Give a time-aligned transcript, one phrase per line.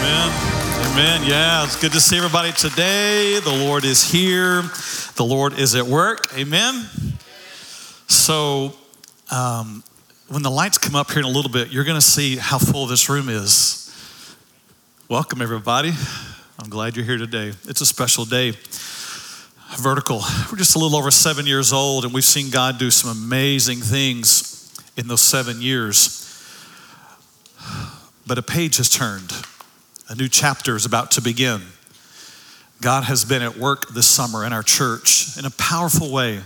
[0.00, 0.32] Amen.
[0.92, 1.28] Amen.
[1.28, 3.38] Yeah, it's good to see everybody today.
[3.38, 4.62] The Lord is here,
[5.16, 6.34] the Lord is at work.
[6.38, 6.86] Amen.
[8.08, 8.72] So,
[9.30, 9.84] um,
[10.28, 12.56] when the lights come up here in a little bit, you're going to see how
[12.56, 13.94] full this room is.
[15.10, 15.92] Welcome, everybody.
[16.58, 17.52] I'm glad you're here today.
[17.68, 18.54] It's a special day.
[19.76, 20.22] Vertical.
[20.50, 23.80] We're just a little over seven years old, and we've seen God do some amazing
[23.80, 26.26] things in those seven years.
[28.26, 29.30] But a page has turned.
[30.10, 31.62] A new chapter is about to begin.
[32.80, 36.40] God has been at work this summer in our church in a powerful way.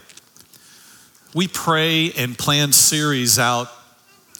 [1.34, 3.70] We pray and plan series out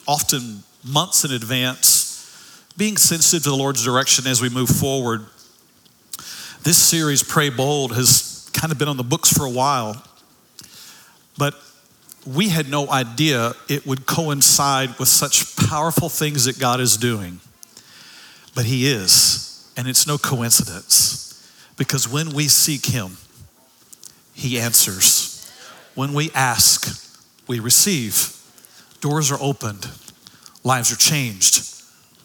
[0.06, 5.24] often months in advance, being sensitive to the Lord's direction as we move forward.
[6.62, 10.04] This series, Pray Bold, has kind of been on the books for a while,
[11.38, 11.54] but
[12.26, 17.40] we had no idea it would coincide with such powerful things that God is doing.
[18.54, 21.14] But He is, and it's no coincidence
[21.76, 23.16] because when we seek Him,
[24.32, 25.30] He answers.
[25.94, 27.00] When we ask,
[27.46, 28.36] we receive.
[29.00, 29.88] Doors are opened,
[30.62, 31.74] lives are changed,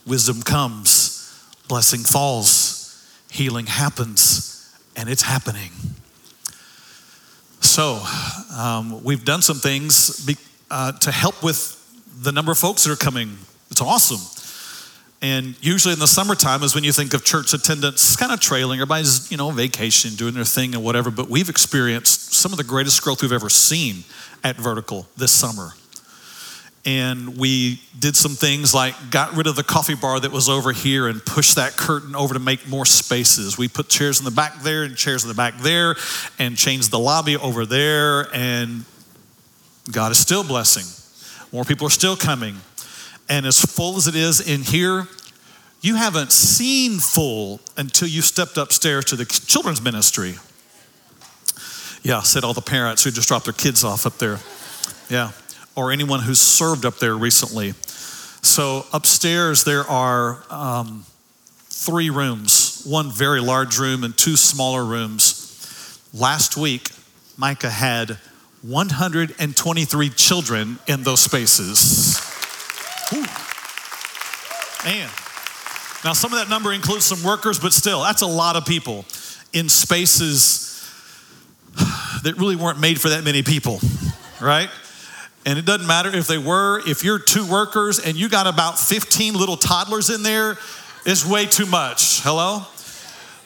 [0.07, 5.71] wisdom comes, blessing falls, healing happens, and it's happening.
[7.61, 8.01] So,
[8.55, 10.37] um, we've done some things be,
[10.71, 11.75] uh, to help with
[12.21, 13.37] the number of folks that are coming.
[13.69, 14.19] It's awesome.
[15.21, 18.79] And usually in the summertime is when you think of church attendance kind of trailing.
[18.79, 21.11] Everybody's, you know, vacation, doing their thing and whatever.
[21.11, 24.05] But we've experienced some of the greatest growth we've ever seen
[24.43, 25.73] at Vertical this summer.
[26.85, 30.71] And we did some things like got rid of the coffee bar that was over
[30.71, 33.57] here and pushed that curtain over to make more spaces.
[33.57, 35.95] We put chairs in the back there and chairs in the back there
[36.39, 38.33] and changed the lobby over there.
[38.33, 38.85] And
[39.91, 40.85] God is still blessing.
[41.51, 42.55] More people are still coming.
[43.29, 45.07] And as full as it is in here,
[45.81, 50.35] you haven't seen full until you stepped upstairs to the children's ministry.
[52.01, 54.39] Yeah, said all the parents who just dropped their kids off up there.
[55.09, 55.31] Yeah,
[55.75, 57.73] or anyone who's served up there recently.
[58.41, 61.05] So upstairs there are um,
[61.69, 65.45] three rooms, one very large room and two smaller rooms.
[66.13, 66.89] Last week,
[67.37, 68.17] Micah had
[68.61, 72.28] 123 children in those spaces.
[73.13, 73.25] Ooh.
[74.85, 75.09] Man.
[76.03, 79.05] Now, some of that number includes some workers, but still, that's a lot of people
[79.51, 80.67] in spaces
[82.23, 83.79] that really weren't made for that many people,
[84.39, 84.69] right?
[85.45, 88.77] And it doesn't matter if they were, if you're two workers and you got about
[88.77, 90.57] 15 little toddlers in there,
[91.05, 92.21] it's way too much.
[92.21, 92.65] Hello?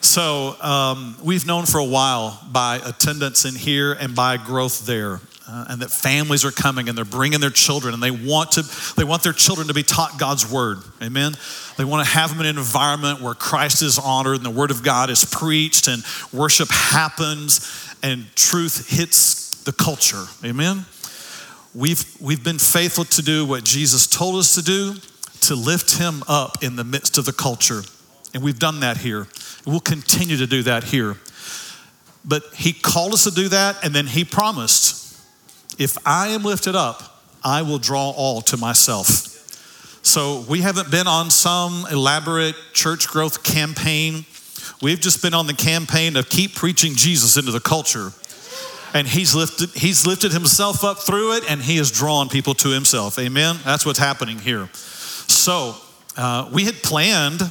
[0.00, 5.20] So, um, we've known for a while by attendance in here and by growth there
[5.46, 8.62] uh, and that families are coming and they're bringing their children and they want to
[8.96, 10.78] they want their children to be taught god's word.
[11.02, 11.34] Amen?
[11.76, 14.70] They want to have them in an environment where christ is honored and the word
[14.70, 20.24] of god is preached and worship happens and truth hits the culture.
[20.44, 20.86] Amen?
[21.74, 24.94] We've we've been faithful to do what jesus told us to do
[25.42, 27.82] to lift him up in the midst of the culture.
[28.32, 29.26] And we've done that here.
[29.66, 31.16] We'll continue to do that here.
[32.24, 35.03] But he called us to do that and then he promised
[35.78, 39.06] if I am lifted up, I will draw all to myself.
[40.02, 44.26] So we haven't been on some elaborate church growth campaign.
[44.82, 48.12] We've just been on the campaign of keep preaching Jesus into the culture.
[48.92, 52.68] And he's lifted, he's lifted himself up through it and he has drawn people to
[52.68, 53.18] himself.
[53.18, 53.56] Amen?
[53.64, 54.68] That's what's happening here.
[54.72, 55.74] So
[56.16, 57.42] uh, we had planned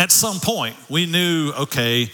[0.00, 2.10] at some point, we knew, okay,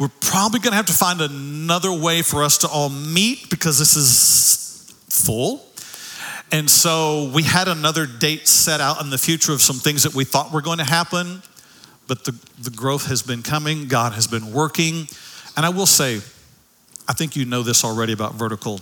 [0.00, 3.78] we're probably going to have to find another way for us to all meet because
[3.78, 5.62] this is full.
[6.50, 10.14] And so we had another date set out in the future of some things that
[10.14, 11.42] we thought were going to happen,
[12.08, 15.06] but the, the growth has been coming, God has been working.
[15.56, 16.16] And I will say,
[17.06, 18.80] I think you know this already about vertical.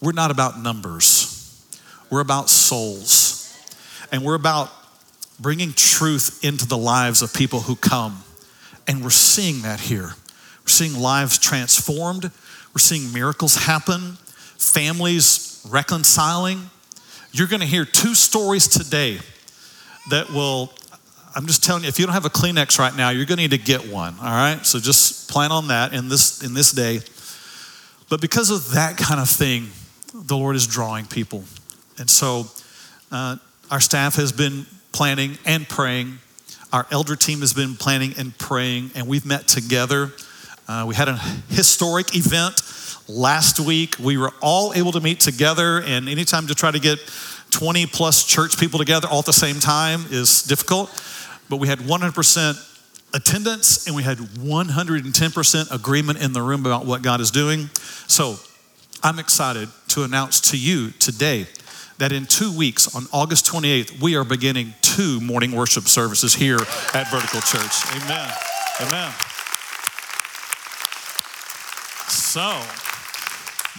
[0.00, 1.66] We're not about numbers,
[2.10, 3.40] we're about souls.
[4.12, 4.70] And we're about
[5.40, 8.23] bringing truth into the lives of people who come.
[8.86, 10.14] And we're seeing that here.
[10.62, 14.16] We're seeing lives transformed, we're seeing miracles happen,
[14.58, 16.70] families reconciling.
[17.32, 19.18] You're going to hear two stories today
[20.10, 20.72] that will,
[21.34, 23.42] I'm just telling you, if you don't have a Kleenex right now, you're going to
[23.42, 24.64] need to get one, all right?
[24.64, 27.00] So just plan on that in this, in this day.
[28.08, 29.68] But because of that kind of thing,
[30.14, 31.44] the Lord is drawing people.
[31.98, 32.46] And so
[33.10, 33.36] uh,
[33.70, 36.18] our staff has been planning and praying
[36.74, 40.10] our elder team has been planning and praying, and we've met together.
[40.66, 41.16] Uh, we had a
[41.48, 42.60] historic event
[43.08, 43.94] last week.
[44.00, 46.98] We were all able to meet together, and anytime to try to get
[47.52, 50.90] 20 plus church people together all at the same time is difficult.
[51.48, 57.02] But we had 100% attendance and we had 110% agreement in the room about what
[57.02, 57.70] God is doing.
[58.08, 58.34] So
[59.00, 61.46] I'm excited to announce to you today
[62.04, 66.58] that in two weeks, on August 28th, we are beginning two morning worship services here
[66.92, 67.72] at Vertical Church.
[67.96, 68.30] Amen.
[68.82, 69.10] Amen.
[72.06, 72.60] So,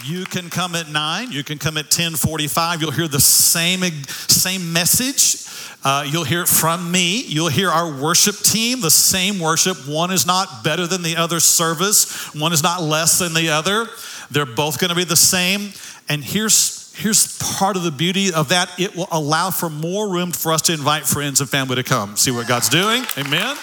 [0.03, 2.81] you can come at 9, you can come at 1045.
[2.81, 5.47] You'll hear the same, same message.
[5.83, 7.21] Uh, you'll hear it from me.
[7.27, 9.87] You'll hear our worship team, the same worship.
[9.87, 13.85] One is not better than the other service, one is not less than the other.
[14.31, 15.73] They're both going to be the same.
[16.09, 20.31] And here's, here's part of the beauty of that it will allow for more room
[20.31, 22.15] for us to invite friends and family to come.
[22.15, 23.03] See what God's doing?
[23.17, 23.57] Amen.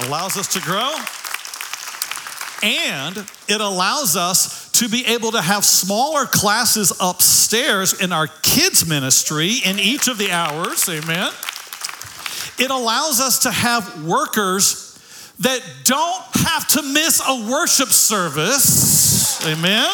[0.00, 0.92] Allows us to grow.
[2.62, 3.16] And
[3.48, 9.56] it allows us to be able to have smaller classes upstairs in our kids' ministry
[9.64, 10.88] in each of the hours.
[10.88, 11.30] Amen.
[12.58, 14.98] It allows us to have workers
[15.40, 19.46] that don't have to miss a worship service.
[19.46, 19.88] Amen.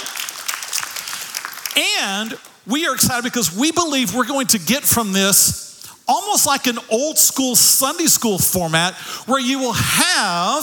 [2.01, 5.65] And we are excited because we believe we're going to get from this
[6.07, 8.95] almost like an old school Sunday school format
[9.27, 10.63] where you will have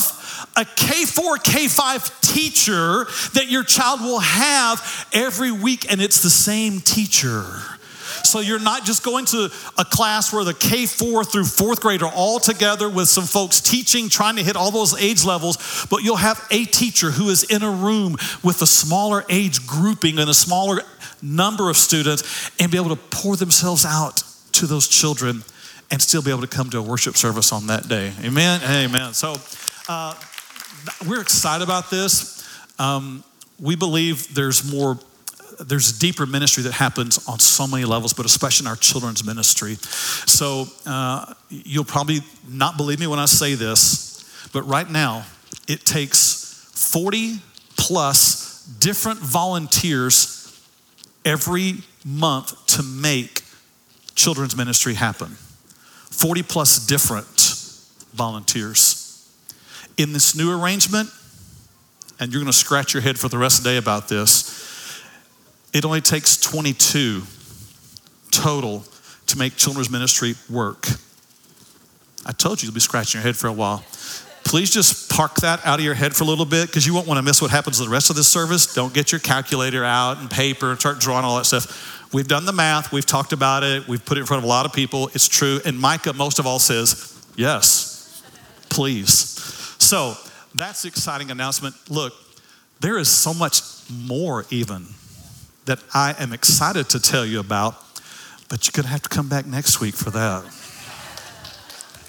[0.55, 6.79] a K4, K5 teacher that your child will have every week, and it's the same
[6.79, 7.43] teacher.
[8.23, 12.11] So you're not just going to a class where the K4 through fourth grade are
[12.13, 16.17] all together with some folks teaching, trying to hit all those age levels, but you'll
[16.17, 20.33] have a teacher who is in a room with a smaller age grouping and a
[20.33, 20.81] smaller
[21.21, 24.23] number of students and be able to pour themselves out
[24.53, 25.43] to those children
[25.89, 28.13] and still be able to come to a worship service on that day.
[28.23, 28.61] Amen.
[28.63, 29.13] Amen.
[29.13, 29.35] So
[29.89, 30.15] uh,
[31.07, 32.47] we're excited about this.
[32.79, 33.23] Um,
[33.59, 34.97] we believe there's more
[35.59, 39.75] there's deeper ministry that happens on so many levels, but especially in our children's ministry.
[39.75, 42.19] So uh, you'll probably
[42.49, 45.25] not believe me when I say this, but right now
[45.67, 47.35] it takes 40
[47.77, 50.40] plus different volunteers
[51.25, 51.75] every
[52.05, 53.43] month to make
[54.15, 55.29] children's ministry happen.
[56.09, 57.25] 40 plus different
[58.13, 59.29] volunteers.
[59.97, 61.09] In this new arrangement,
[62.19, 65.03] and you're going to scratch your head for the rest of the day about this,
[65.73, 67.23] it only takes 22
[68.31, 68.83] total
[69.27, 70.87] to make children's ministry work.
[72.25, 73.83] I told you you'll be scratching your head for a while.
[74.51, 77.07] Please just park that out of your head for a little bit because you won't
[77.07, 78.73] want to miss what happens to the rest of this service.
[78.73, 82.13] Don't get your calculator out and paper and start drawing all that stuff.
[82.13, 84.47] We've done the math, we've talked about it, we've put it in front of a
[84.47, 85.07] lot of people.
[85.13, 85.61] It's true.
[85.65, 88.21] And Micah, most of all, says, yes,
[88.69, 89.13] please.
[89.79, 90.15] So
[90.53, 91.75] that's the exciting announcement.
[91.89, 92.11] Look,
[92.81, 94.87] there is so much more, even
[95.63, 97.81] that I am excited to tell you about,
[98.49, 100.43] but you're going to have to come back next week for that.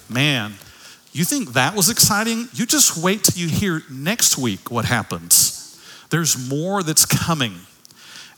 [0.09, 0.55] Man,
[1.13, 2.47] you think that was exciting?
[2.53, 5.79] You just wait till you hear next week what happens.
[6.09, 7.53] There's more that's coming.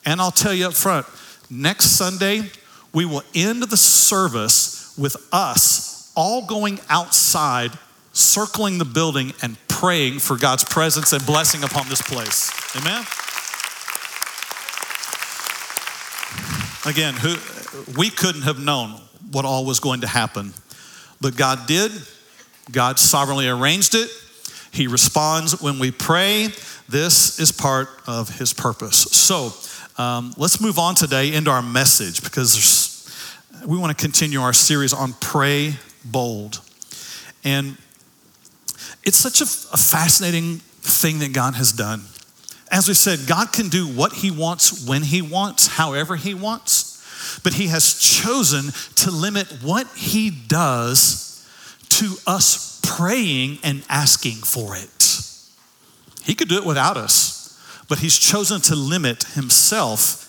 [0.06, 1.06] And I'll tell you up front
[1.50, 2.50] next Sunday,
[2.94, 7.72] we will end the service with us all going outside,
[8.14, 12.52] circling the building, and praying for God's presence and blessing upon this place.
[12.76, 13.06] Amen?
[16.86, 17.36] Again, who,
[17.98, 19.02] we couldn't have known
[19.32, 20.54] what all was going to happen,
[21.20, 21.92] but God did.
[22.72, 24.10] God sovereignly arranged it.
[24.72, 26.50] He responds when we pray.
[26.90, 28.98] This is part of His purpose.
[28.98, 29.54] So
[30.02, 33.10] um, let's move on today into our message because
[33.66, 36.62] we want to continue our series on Pray Bold.
[37.44, 37.78] And
[39.04, 42.02] it's such a, a fascinating thing that God has done.
[42.72, 47.40] As we said, God can do what He wants, when He wants, however He wants,
[47.44, 51.25] but He has chosen to limit what He does
[52.00, 55.20] to us praying and asking for it.
[56.24, 60.26] He could do it without us, but He's chosen to limit Himself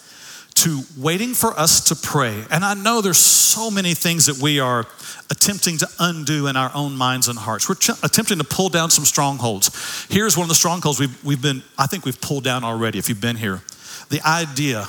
[0.56, 2.44] to waiting for us to pray.
[2.50, 4.86] And I know there's so many things that we are
[5.30, 7.68] attempting to undo in our own minds and hearts.
[7.68, 10.06] We're ch- attempting to pull down some strongholds.
[10.08, 13.08] Here's one of the strongholds we've, we've been, I think we've pulled down already if
[13.10, 13.60] you've been here.
[14.08, 14.86] The idea,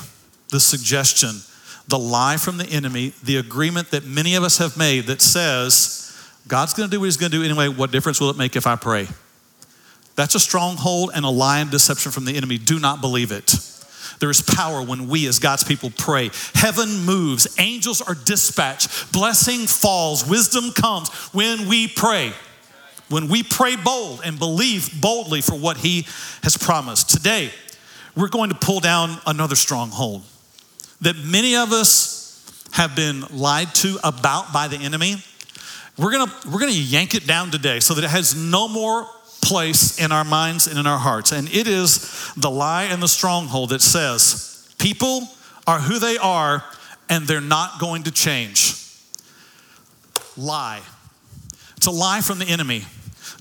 [0.51, 1.41] the suggestion,
[1.89, 6.06] the lie from the enemy, the agreement that many of us have made that says,
[6.47, 7.67] God's gonna do what he's gonna do anyway.
[7.67, 9.07] What difference will it make if I pray?
[10.15, 12.57] That's a stronghold and a lie and deception from the enemy.
[12.57, 13.55] Do not believe it.
[14.19, 16.31] There is power when we, as God's people, pray.
[16.55, 22.33] Heaven moves, angels are dispatched, blessing falls, wisdom comes when we pray.
[23.09, 26.07] When we pray bold and believe boldly for what He
[26.43, 27.09] has promised.
[27.09, 27.51] Today,
[28.15, 30.23] we're going to pull down another stronghold
[31.01, 35.23] that many of us have been lied to about by the enemy.
[35.97, 39.07] We're gonna, we're gonna yank it down today so that it has no more
[39.41, 41.31] place in our minds and in our hearts.
[41.31, 45.27] And it is the lie and the stronghold that says people
[45.65, 46.63] are who they are
[47.09, 48.75] and they're not going to change.
[50.35, 50.81] Lie.
[51.77, 52.83] It's a lie from the enemy.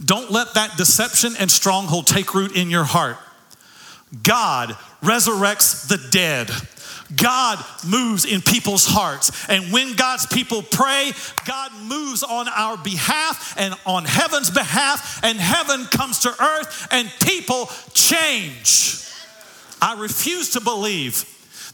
[0.04, 3.16] Don't let that deception and stronghold take root in your heart.
[4.22, 4.70] God
[5.02, 6.50] resurrects the dead.
[7.14, 9.48] God moves in people's hearts.
[9.48, 11.12] And when God's people pray,
[11.44, 17.10] God moves on our behalf and on heaven's behalf, and heaven comes to earth and
[17.20, 19.02] people change.
[19.80, 21.24] I refuse to believe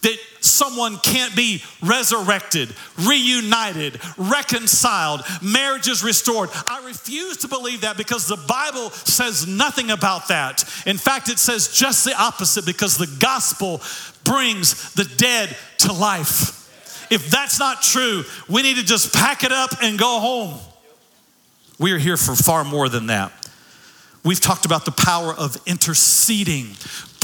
[0.03, 6.51] that someone can't be resurrected, reunited, reconciled, marriages restored.
[6.67, 10.65] I refuse to believe that because the Bible says nothing about that.
[10.87, 13.81] In fact, it says just the opposite because the gospel
[14.25, 16.59] brings the dead to life.
[17.11, 20.59] If that's not true, we need to just pack it up and go home.
[21.79, 23.33] We are here for far more than that.
[24.25, 26.69] We've talked about the power of interceding,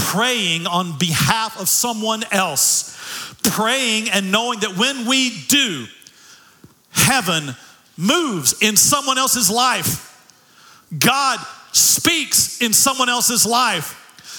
[0.08, 2.96] praying on behalf of someone else,
[3.42, 5.86] praying and knowing that when we do,
[6.90, 7.54] heaven
[7.98, 10.04] moves in someone else's life.
[10.98, 11.38] God
[11.72, 13.96] speaks in someone else's life.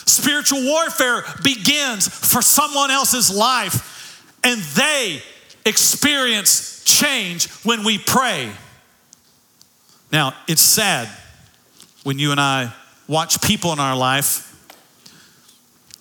[0.08, 5.22] Spiritual warfare begins for someone else's life, and they
[5.68, 8.52] experience change when we pray.
[10.12, 11.10] Now, it's sad
[12.02, 12.74] when you and I
[13.08, 14.49] watch people in our life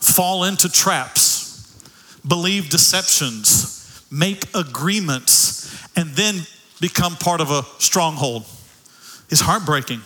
[0.01, 1.81] fall into traps,
[2.27, 6.41] believe deceptions, make agreements, and then
[6.81, 8.45] become part of a stronghold.
[9.31, 10.01] It's heartbreaking.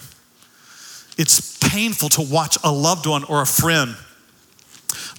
[1.18, 3.96] It's painful to watch a loved one or a friend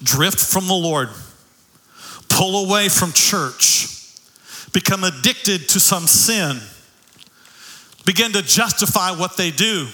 [0.04, 1.10] drift from the Lord,
[2.30, 3.88] pull away from church,
[4.74, 6.60] become addicted to some sin,
[8.06, 9.88] begin to justify what they do,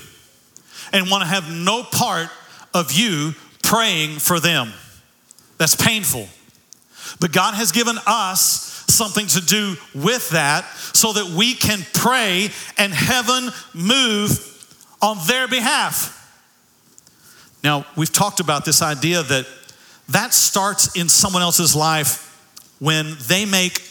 [0.91, 2.29] and want to have no part
[2.73, 3.35] of you
[3.69, 4.73] praying for them.
[5.59, 6.27] That's painful.
[7.19, 12.49] But God has given us something to do with that so that we can pray
[12.79, 14.45] and heaven move
[15.03, 16.15] on their behalf.
[17.63, 19.45] Now, we've talked about this idea that
[20.09, 22.25] that starts in someone else's life
[22.79, 23.83] when they make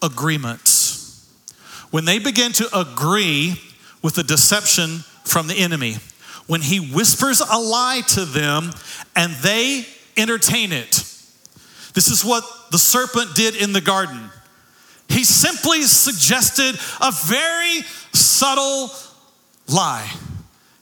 [0.00, 1.28] agreements.
[1.90, 3.60] When they begin to agree
[4.00, 5.96] with the deception from the enemy
[6.48, 8.72] when he whispers a lie to them
[9.14, 9.86] and they
[10.16, 11.04] entertain it.
[11.94, 14.30] This is what the serpent did in the garden.
[15.08, 18.90] He simply suggested a very subtle
[19.68, 20.10] lie.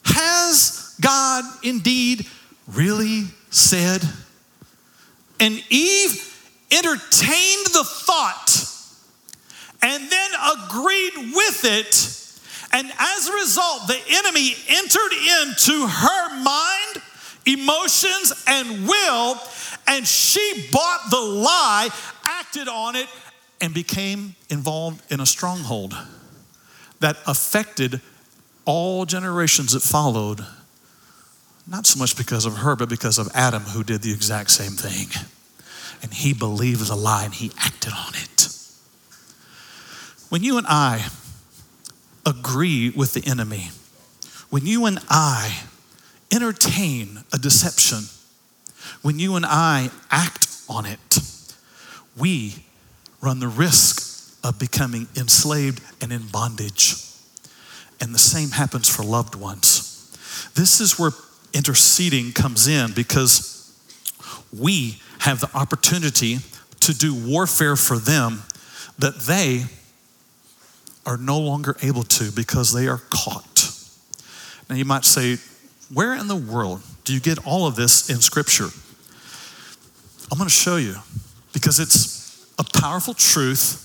[0.05, 2.27] Has God indeed
[2.69, 4.03] really said?
[5.39, 6.33] And Eve
[6.71, 8.73] entertained the thought
[9.83, 12.26] and then agreed with it
[12.77, 17.03] and as a result, the enemy entered into her mind,
[17.47, 19.41] emotions, and will,
[19.87, 21.89] and she bought the lie,
[22.23, 23.07] acted on it,
[23.63, 25.97] and became involved in a stronghold
[27.01, 28.03] that affected
[28.67, 30.45] all generations that followed.
[31.67, 34.73] Not so much because of her, but because of Adam, who did the exact same
[34.73, 35.09] thing.
[36.03, 38.49] And he believed the lie and he acted on it.
[40.29, 41.07] When you and I
[42.27, 43.71] agree with the enemy,
[44.51, 45.63] when you and I
[46.33, 48.05] entertain a deception,
[49.03, 51.19] when you and I act on it,
[52.19, 52.65] we
[53.21, 56.97] run the risk of becoming enslaved and in bondage.
[58.01, 60.53] And the same happens for loved ones.
[60.55, 61.13] This is where
[61.53, 63.53] interceding comes in because
[64.57, 66.39] we have the opportunity
[66.81, 68.43] to do warfare for them
[68.99, 69.65] that they
[71.07, 73.71] are no longer able to because they are caught.
[74.69, 75.39] Now, you might say,
[75.93, 78.69] where in the world do you get all of this in Scripture?
[80.31, 80.97] I'm going to show you
[81.53, 83.83] because it's a powerful truth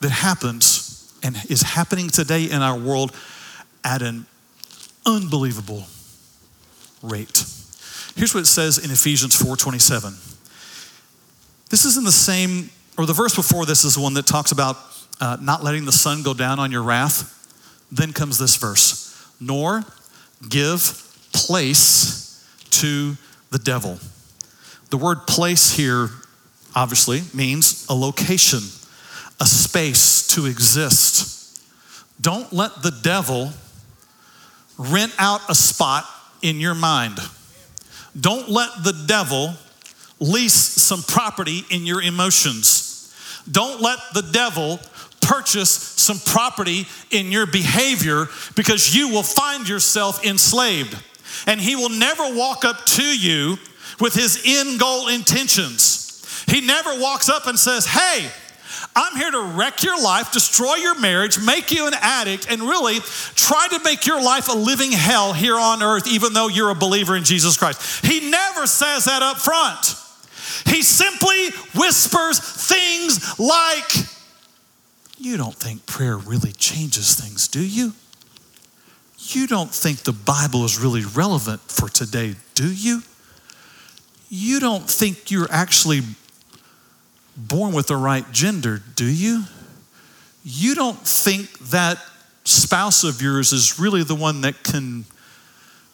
[0.00, 3.14] that happens and is happening today in our world
[3.84, 4.26] at an
[5.06, 5.84] unbelievable
[7.02, 7.44] rate.
[8.16, 10.14] Here's what it says in Ephesians 4:27.
[11.70, 14.76] This is in the same or the verse before this is one that talks about
[15.20, 17.36] uh, not letting the sun go down on your wrath,
[17.92, 19.10] then comes this verse
[19.40, 19.82] nor
[20.48, 23.16] give place to
[23.50, 23.98] the devil.
[24.90, 26.10] The word place here
[26.74, 28.60] obviously means a location,
[29.40, 31.60] a space to exist.
[32.20, 33.52] Don't let the devil
[34.76, 36.04] rent out a spot
[36.42, 37.18] in your mind.
[38.18, 39.54] Don't let the devil
[40.18, 43.14] lease some property in your emotions.
[43.50, 44.80] Don't let the devil
[45.30, 50.98] purchase some property in your behavior because you will find yourself enslaved.
[51.46, 53.56] And he will never walk up to you
[54.00, 56.44] with his end goal intentions.
[56.48, 58.28] He never walks up and says, Hey,
[58.96, 62.98] I'm here to wreck your life, destroy your marriage, make you an addict, and really
[63.36, 66.74] try to make your life a living hell here on earth, even though you're a
[66.74, 68.04] believer in Jesus Christ.
[68.04, 69.94] He never says that up front.
[70.66, 73.90] He simply whispers things like,
[75.20, 77.92] You don't think prayer really changes things, do you?
[79.18, 83.02] You don't think the Bible is really relevant for today, do you?
[84.30, 86.00] You don't think you're actually
[87.36, 89.44] born with the right gender, do you?
[90.42, 91.98] You don't think that
[92.44, 95.04] spouse of yours is really the one that can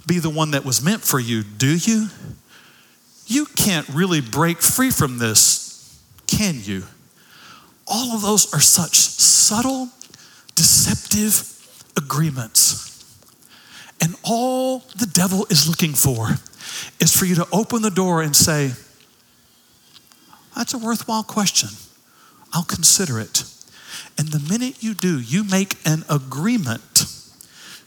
[0.07, 2.11] be the one that was meant for you, do you?
[3.27, 6.85] You can't really break free from this, can you?
[7.87, 9.91] All of those are such subtle,
[10.55, 11.53] deceptive
[11.97, 12.85] agreements.
[14.01, 16.31] And all the devil is looking for
[17.01, 18.73] is for you to open the door and say,
[20.57, 21.71] that's a worthwhile question.
[22.53, 23.45] I'll consider it.
[24.19, 27.05] And the minute you do, you make an agreement.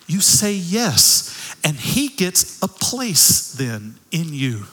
[0.08, 4.66] You say yes, and he gets a place then in you.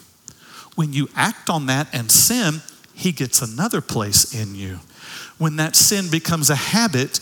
[0.74, 2.62] When you act on that and sin,
[2.94, 4.80] he gets another place in you.
[5.38, 7.20] When that sin becomes a habit,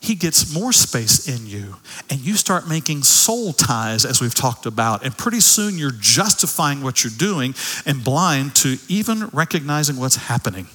[0.00, 1.76] he gets more space in you.
[2.10, 5.04] And you start making soul ties, as we've talked about.
[5.04, 7.54] And pretty soon you're justifying what you're doing
[7.86, 10.66] and blind to even recognizing what's happening.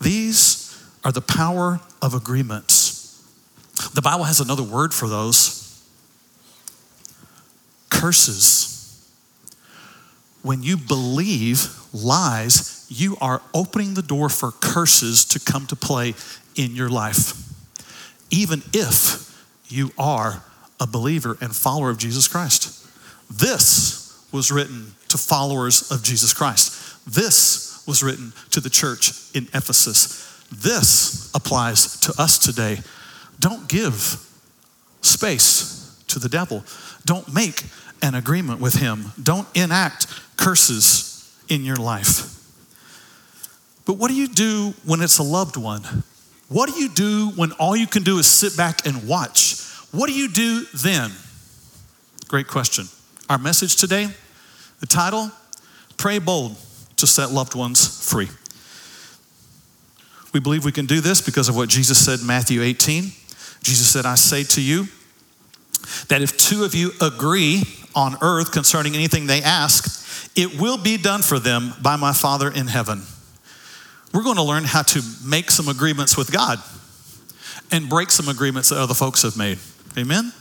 [0.00, 3.22] These are the power of agreements.
[3.94, 5.82] The Bible has another word for those
[7.90, 8.68] curses.
[10.42, 16.14] When you believe lies, you are opening the door for curses to come to play
[16.54, 17.52] in your life
[18.32, 20.42] even if you are
[20.80, 22.84] a believer and follower of Jesus Christ.
[23.30, 27.06] This was written to followers of Jesus Christ.
[27.06, 30.44] This was written to the church in Ephesus.
[30.50, 32.80] This applies to us today.
[33.38, 34.26] Don't give
[35.02, 36.64] space to the devil.
[37.04, 37.64] Don't make
[38.02, 39.12] an agreement with him.
[39.22, 42.41] Don't enact curses in your life.
[43.84, 45.82] But what do you do when it's a loved one?
[46.48, 49.60] What do you do when all you can do is sit back and watch?
[49.90, 51.10] What do you do then?
[52.28, 52.86] Great question.
[53.28, 54.08] Our message today,
[54.80, 55.30] the title,
[55.96, 56.56] Pray Bold
[56.96, 58.28] to Set Loved Ones Free.
[60.32, 63.04] We believe we can do this because of what Jesus said in Matthew 18.
[63.62, 64.88] Jesus said, I say to you
[66.08, 67.64] that if two of you agree
[67.94, 70.00] on earth concerning anything they ask,
[70.36, 73.02] it will be done for them by my Father in heaven
[74.12, 76.58] we're going to learn how to make some agreements with God
[77.70, 79.58] and break some agreements that other folks have made.
[79.96, 80.32] Amen?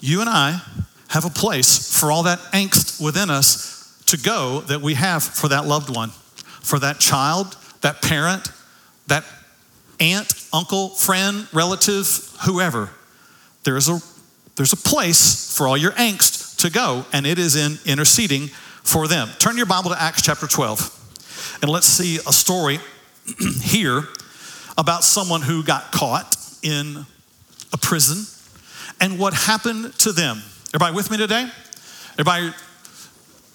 [0.00, 0.60] You and I
[1.08, 5.48] have a place for all that angst within us to go that we have for
[5.48, 8.48] that loved one, for that child, that parent,
[9.06, 9.24] that
[10.00, 12.06] aunt, uncle, friend, relative,
[12.44, 12.90] whoever.
[13.64, 14.00] There's a,
[14.56, 19.08] there's a place for all your angst to go, and it is in interceding for
[19.08, 19.28] them.
[19.38, 21.03] Turn your Bible to Acts chapter 12.
[21.64, 22.78] And let's see a story
[23.62, 24.06] here
[24.76, 27.06] about someone who got caught in
[27.72, 28.26] a prison
[29.00, 30.42] and what happened to them.
[30.74, 31.48] Everybody with me today?
[32.18, 32.52] Everybody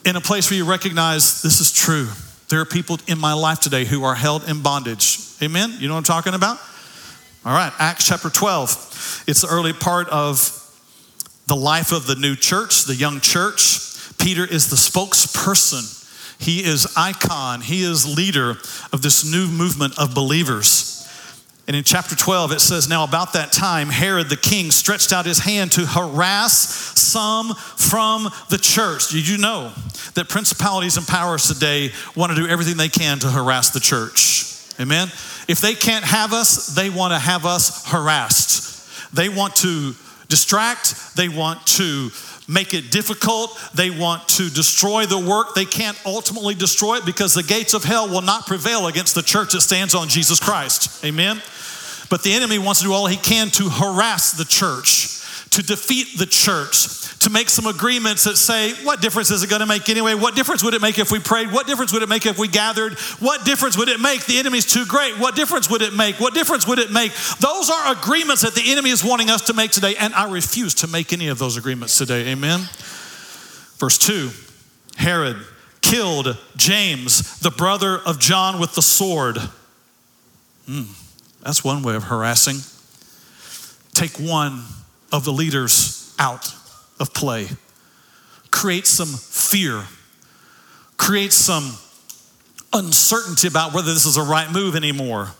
[0.05, 2.07] in a place where you recognize this is true.
[2.47, 5.19] There are people in my life today who are held in bondage.
[5.43, 5.75] Amen?
[5.77, 6.57] You know what I'm talking about?
[7.45, 9.25] All right, Acts chapter 12.
[9.27, 10.39] It's the early part of
[11.45, 14.17] the life of the new church, the young church.
[14.17, 15.98] Peter is the spokesperson
[16.39, 18.51] he is icon, he is leader
[18.91, 20.95] of this new movement of believers.
[21.67, 25.27] And in chapter 12, it says, Now about that time, Herod the king stretched out
[25.27, 29.09] his hand to harass some from the church.
[29.09, 29.71] Did you know
[30.15, 34.55] that principalities and powers today want to do everything they can to harass the church?
[34.79, 35.09] Amen?
[35.47, 39.13] If they can't have us, they want to have us harassed.
[39.13, 39.93] They want to
[40.29, 42.09] distract, they want to
[42.49, 43.57] make it difficult.
[43.75, 45.53] They want to destroy the work.
[45.53, 49.21] They can't ultimately destroy it because the gates of hell will not prevail against the
[49.21, 51.05] church that stands on Jesus Christ.
[51.05, 51.41] Amen.
[52.09, 55.18] But the enemy wants to do all he can to harass the church,
[55.51, 59.61] to defeat the church, to make some agreements that say, what difference is it going
[59.61, 60.13] to make anyway?
[60.13, 61.51] What difference would it make if we prayed?
[61.51, 62.93] What difference would it make if we gathered?
[63.19, 64.25] What difference would it make?
[64.25, 65.17] The enemy's too great.
[65.17, 66.19] What difference would it make?
[66.19, 67.11] What difference would it make?
[67.39, 70.73] Those are agreements that the enemy is wanting us to make today, and I refuse
[70.75, 72.27] to make any of those agreements today.
[72.27, 72.61] Amen.
[73.79, 74.29] Verse 2
[74.97, 75.37] Herod
[75.81, 79.37] killed James, the brother of John, with the sword.
[80.67, 80.83] Hmm.
[81.41, 82.57] That's one way of harassing.
[83.93, 84.63] Take one
[85.11, 86.53] of the leaders out
[86.99, 87.47] of play.
[88.51, 89.85] Create some fear.
[90.97, 91.77] Create some
[92.73, 95.31] uncertainty about whether this is a right move anymore.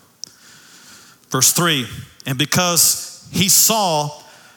[1.30, 1.86] Verse 3
[2.26, 4.10] And because he saw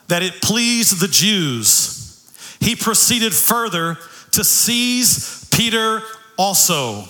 [0.09, 1.99] that it pleased the Jews,
[2.61, 3.99] he proceeded further
[4.33, 6.03] to seize Peter
[6.39, 7.05] also.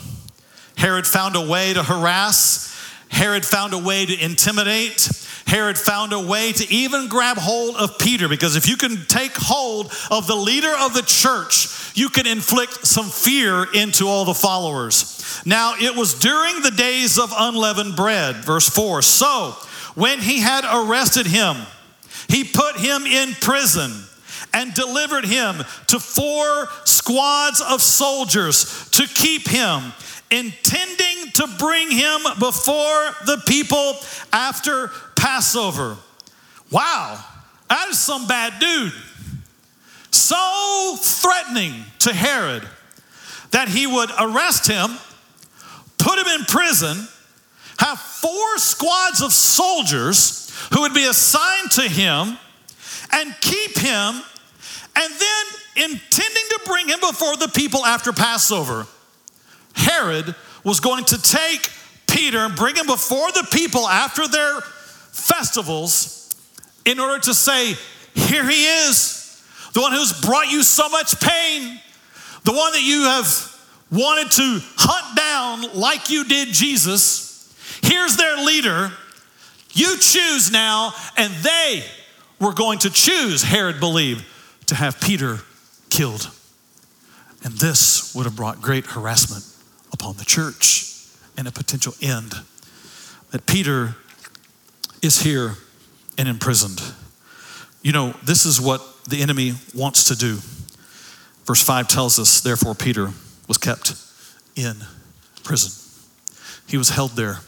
[0.76, 2.68] Herod found a way to harass,
[3.08, 5.08] Herod found a way to intimidate.
[5.46, 9.32] Herod found a way to even grab hold of Peter because if you can take
[9.34, 14.34] hold of the leader of the church, you can inflict some fear into all the
[14.34, 15.42] followers.
[15.44, 19.02] Now, it was during the days of unleavened bread, verse 4.
[19.02, 19.56] So,
[19.94, 21.56] when he had arrested him,
[22.28, 23.92] he put him in prison
[24.54, 25.56] and delivered him
[25.88, 29.92] to four squads of soldiers to keep him
[30.32, 33.96] intending to bring him before the people
[34.32, 35.98] after Passover.
[36.70, 37.22] Wow,
[37.68, 38.92] that is some bad dude.
[40.10, 42.66] So threatening to Herod
[43.50, 44.96] that he would arrest him,
[45.98, 46.96] put him in prison,
[47.78, 52.38] have four squads of soldiers who would be assigned to him
[53.12, 54.22] and keep him,
[54.96, 58.86] and then intending to bring him before the people after Passover.
[59.74, 61.68] Herod was going to take
[62.06, 66.34] Peter and bring him before the people after their festivals
[66.84, 67.74] in order to say,
[68.14, 71.80] Here he is, the one who's brought you so much pain,
[72.44, 73.48] the one that you have
[73.90, 77.54] wanted to hunt down like you did Jesus.
[77.82, 78.92] Here's their leader.
[79.72, 81.84] You choose now, and they
[82.38, 84.24] were going to choose, Herod believed,
[84.66, 85.38] to have Peter
[85.88, 86.30] killed.
[87.44, 89.44] And this would have brought great harassment
[90.02, 90.96] upon the church
[91.38, 92.34] and a potential end.
[93.30, 93.94] That Peter
[95.00, 95.54] is here
[96.18, 96.82] and imprisoned.
[97.82, 100.38] You know, this is what the enemy wants to do.
[101.46, 103.10] Verse 5 tells us, therefore, Peter
[103.46, 103.94] was kept
[104.56, 104.74] in
[105.44, 105.70] prison.
[106.66, 107.38] He was held there.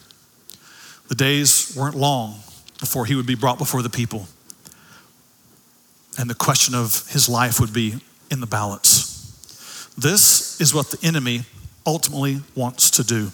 [1.09, 2.37] The days weren't long
[2.79, 4.29] before he would be brought before the people.
[6.17, 7.97] And the question of his life would be
[8.31, 9.91] in the balance.
[9.99, 11.43] This is what the enemy
[11.87, 13.31] ultimately wants to do.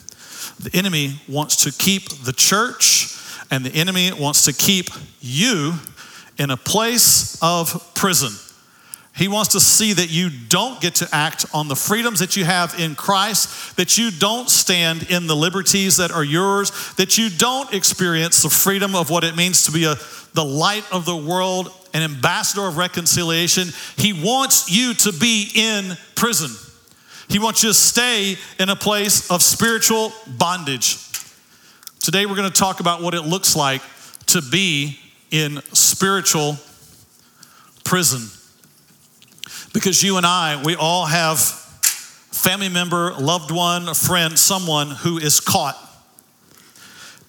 [0.58, 3.16] The enemy wants to keep the church,
[3.50, 5.74] and the enemy wants to keep you
[6.38, 8.32] in a place of prison.
[9.16, 12.44] He wants to see that you don't get to act on the freedoms that you
[12.44, 17.28] have in Christ, that you don't stand in the liberties that are yours, that you
[17.28, 19.96] don't experience the freedom of what it means to be a,
[20.32, 23.68] the light of the world, an ambassador of reconciliation.
[23.96, 26.50] He wants you to be in prison.
[27.30, 30.98] He wants you to stay in a place of spiritual bondage.
[32.00, 33.82] Today, we're going to talk about what it looks like
[34.26, 34.98] to be
[35.30, 36.58] in spiritual
[37.84, 38.22] prison.
[39.72, 45.18] Because you and I, we all have family member, loved one, a friend, someone who
[45.18, 45.78] is caught.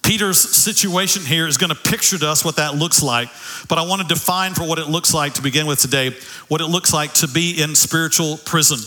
[0.02, 3.28] Peter's situation here is going to picture to us what that looks like,
[3.68, 6.10] but I want to define for what it looks like to begin with today,
[6.48, 8.80] what it looks like to be in spiritual prison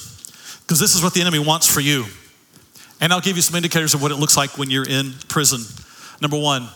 [0.66, 2.06] because this is what the enemy wants for you.
[3.00, 5.62] And I'll give you some indicators of what it looks like when you're in prison.
[6.22, 6.68] Number one,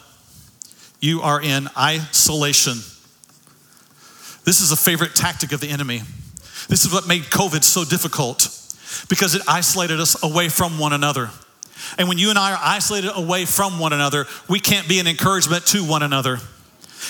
[1.00, 2.74] you are in isolation.
[4.44, 6.02] This is a favorite tactic of the enemy.
[6.68, 8.56] This is what made COVID so difficult
[9.10, 11.32] because it isolated us away from one another.
[11.98, 15.08] And when you and I are isolated away from one another, we can't be an
[15.08, 16.38] encouragement to one another.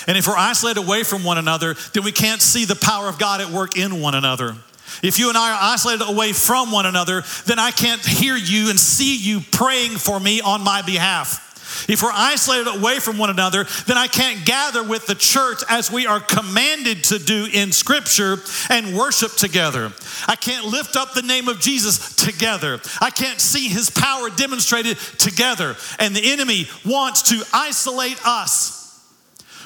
[0.06, 3.18] And if we're isolated away from one another, then we can't see the power of
[3.18, 4.56] God at work in one another.
[5.02, 8.70] If you and I are isolated away from one another, then I can't hear you
[8.70, 11.48] and see you praying for me on my behalf.
[11.88, 15.90] If we're isolated away from one another, then I can't gather with the church as
[15.90, 19.92] we are commanded to do in Scripture and worship together.
[20.26, 22.80] I can't lift up the name of Jesus together.
[23.00, 25.76] I can't see his power demonstrated together.
[25.98, 28.78] And the enemy wants to isolate us.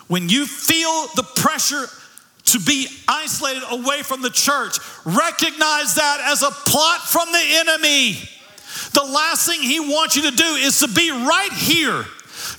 [0.06, 1.86] When you feel the pressure
[2.44, 4.78] to be isolated away from the church.
[5.04, 8.18] Recognize that as a plot from the enemy.
[8.92, 12.04] The last thing he wants you to do is to be right here,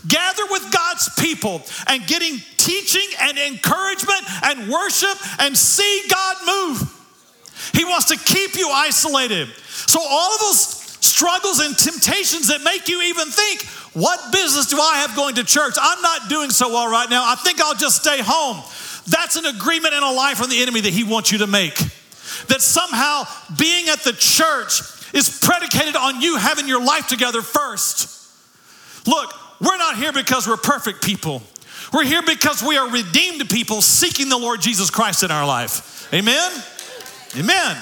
[0.08, 6.91] gather with God's people and getting teaching and encouragement and worship and see God move.
[7.74, 9.48] He wants to keep you isolated.
[9.88, 10.60] So, all of those
[11.06, 15.43] struggles and temptations that make you even think, what business do I have going to
[15.43, 15.76] church?
[15.80, 17.24] I'm not doing so well right now.
[17.26, 18.63] I think I'll just stay home.
[19.08, 21.76] That's an agreement and a lie from the enemy that he wants you to make.
[22.48, 23.24] That somehow
[23.58, 24.82] being at the church
[25.13, 28.12] is predicated on you having your life together first.
[29.08, 31.41] Look, we're not here because we're perfect people.
[31.94, 36.12] We're here because we are redeemed people seeking the Lord Jesus Christ in our life.
[36.13, 36.52] Amen?
[37.38, 37.78] Amen.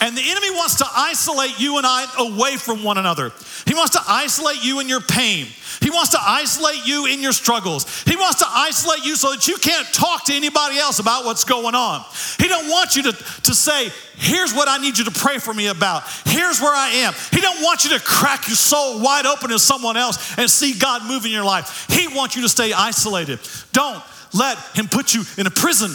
[0.00, 3.32] And the enemy wants to isolate you and I away from one another.
[3.66, 5.46] He wants to isolate you in your pain.
[5.82, 8.02] He wants to isolate you in your struggles.
[8.04, 11.44] He wants to isolate you so that you can't talk to anybody else about what's
[11.44, 12.04] going on.
[12.38, 15.52] He don't want you to, to say, here's what I need you to pray for
[15.52, 16.04] me about.
[16.24, 17.12] Here's where I am.
[17.30, 20.78] He don't want you to crack your soul wide open to someone else and see
[20.78, 21.86] God move in your life.
[21.90, 23.38] He wants you to stay isolated.
[23.72, 25.90] Don't let him put you in a prison.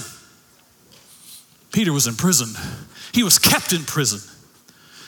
[1.71, 2.49] Peter was in prison.
[3.15, 4.19] He was kept in prison.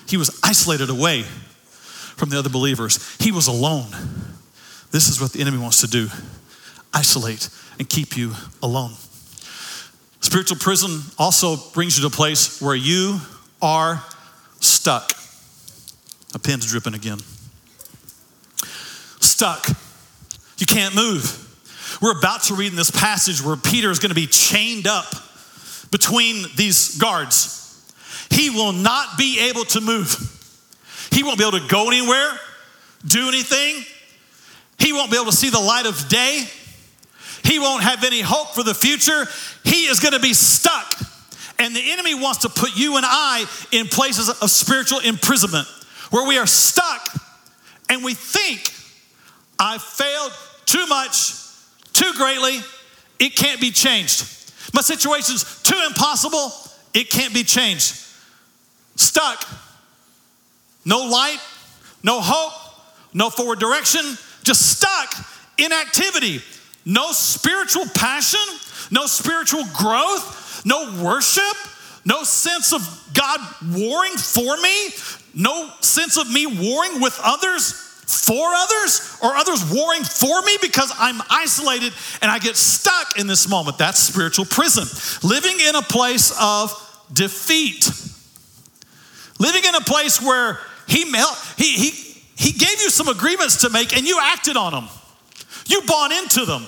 [0.07, 3.17] He was isolated away from the other believers.
[3.19, 3.87] He was alone.
[4.91, 6.07] This is what the enemy wants to do
[6.93, 8.31] isolate and keep you
[8.63, 8.93] alone.
[10.21, 13.19] Spiritual prison also brings you to a place where you
[13.61, 14.01] are
[14.61, 15.11] stuck.
[16.33, 17.19] A pen's dripping again.
[19.19, 19.67] Stuck.
[20.57, 21.99] You can't move.
[22.01, 25.13] We're about to read in this passage where Peter is going to be chained up
[25.91, 27.65] between these guards.
[28.29, 30.15] He will not be able to move.
[31.11, 32.31] He won't be able to go anywhere,
[33.05, 33.83] do anything.
[34.77, 36.45] He won't be able to see the light of day.
[37.43, 39.25] He won't have any hope for the future.
[39.63, 40.93] He is going to be stuck.
[41.59, 45.67] And the enemy wants to put you and I in places of spiritual imprisonment
[46.11, 47.09] where we are stuck
[47.89, 48.71] and we think,
[49.59, 50.31] I failed
[50.65, 51.33] too much,
[51.93, 52.59] too greatly,
[53.19, 54.21] it can't be changed.
[54.73, 56.51] My situation's too impossible,
[56.93, 58.03] it can't be changed.
[58.97, 59.47] Stuck.
[60.85, 61.39] No light,
[62.03, 62.53] no hope,
[63.13, 64.01] no forward direction,
[64.43, 65.13] just stuck
[65.57, 66.41] in activity.
[66.85, 68.39] No spiritual passion,
[68.91, 71.43] no spiritual growth, no worship,
[72.05, 72.81] no sense of
[73.13, 73.41] God
[73.75, 74.89] warring for me,
[75.35, 80.93] no sense of me warring with others for others or others warring for me because
[80.97, 83.77] I'm isolated and I get stuck in this moment.
[83.77, 84.85] That's spiritual prison.
[85.27, 86.71] Living in a place of
[87.11, 87.91] defeat.
[89.39, 91.89] Living in a place where he, he, he,
[92.35, 94.87] he gave you some agreements to make and you acted on them.
[95.67, 96.65] You bought into them.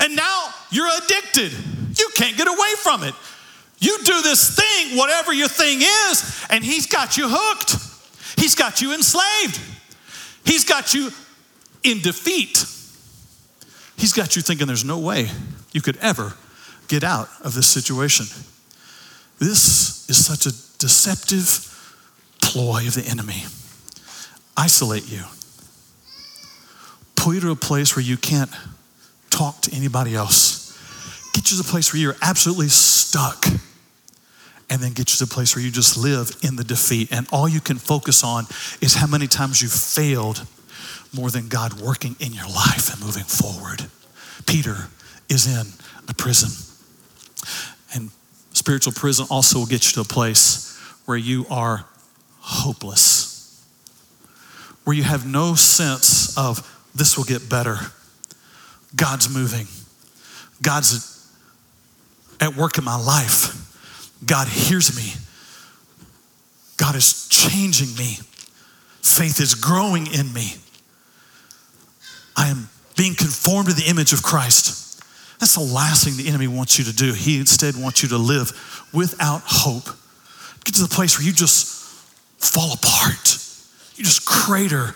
[0.00, 1.52] And now you're addicted.
[1.98, 3.14] You can't get away from it.
[3.80, 7.76] You do this thing, whatever your thing is, and he's got you hooked.
[8.38, 9.60] He's got you enslaved.
[10.44, 11.10] He's got you
[11.84, 12.64] in defeat.
[13.96, 15.28] He's got you thinking there's no way
[15.72, 16.34] you could ever
[16.88, 18.26] get out of this situation.
[19.38, 21.67] This is such a deceptive
[22.48, 23.44] ploy of the enemy
[24.56, 25.22] isolate you,
[27.14, 28.50] pull you to a place where you can't
[29.28, 30.74] talk to anybody else,
[31.34, 33.46] get you to a place where you're absolutely stuck,
[34.70, 37.12] and then get you to a place where you just live in the defeat.
[37.12, 38.44] And all you can focus on
[38.80, 40.46] is how many times you've failed
[41.14, 43.84] more than God working in your life and moving forward.
[44.46, 44.88] Peter
[45.28, 45.66] is in
[46.08, 46.50] a prison.
[47.94, 48.10] And
[48.54, 51.84] spiritual prison also will get you to a place where you are
[52.48, 53.28] hopeless
[54.84, 57.76] where you have no sense of this will get better.
[58.96, 59.66] God's moving.
[60.62, 61.30] God's
[62.40, 63.54] at work in my life.
[64.24, 65.12] God hears me.
[66.78, 68.16] God is changing me.
[69.02, 70.54] Faith is growing in me.
[72.34, 75.04] I am being conformed to the image of Christ.
[75.38, 77.12] That's the last thing the enemy wants you to do.
[77.12, 79.84] He instead wants you to live without hope.
[80.64, 81.77] Get to the place where you just
[82.38, 83.38] fall apart
[83.98, 84.94] you just crater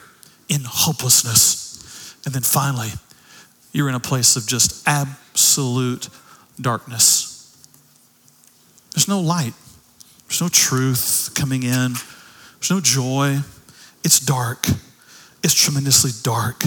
[0.49, 2.15] in hopelessness.
[2.25, 2.91] And then finally,
[3.73, 6.09] you're in a place of just absolute
[6.61, 7.29] darkness.
[8.95, 9.55] There's no light,
[10.29, 11.95] there's no truth coming in,
[12.55, 13.39] there's no joy.
[14.05, 14.69] It's dark,
[15.43, 16.65] it's tremendously dark.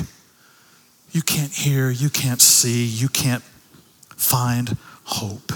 [1.12, 3.44] You can't hear, you can't see, you can't
[4.10, 5.54] find hope.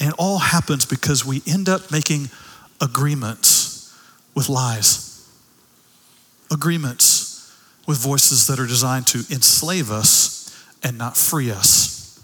[0.00, 2.30] And it all happens because we end up making
[2.80, 3.94] agreements
[4.34, 5.28] with lies,
[6.50, 7.52] agreements
[7.86, 12.20] with voices that are designed to enslave us and not free us.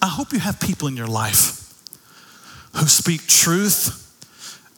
[0.00, 1.58] I hope you have people in your life
[2.76, 4.04] who speak truth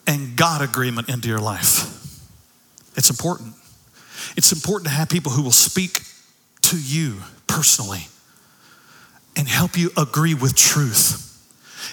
[0.07, 1.85] and God agreement into your life.
[2.97, 3.55] It's important.
[4.37, 6.01] It's important to have people who will speak
[6.63, 7.17] to you
[7.47, 8.07] personally
[9.37, 11.27] and help you agree with truth.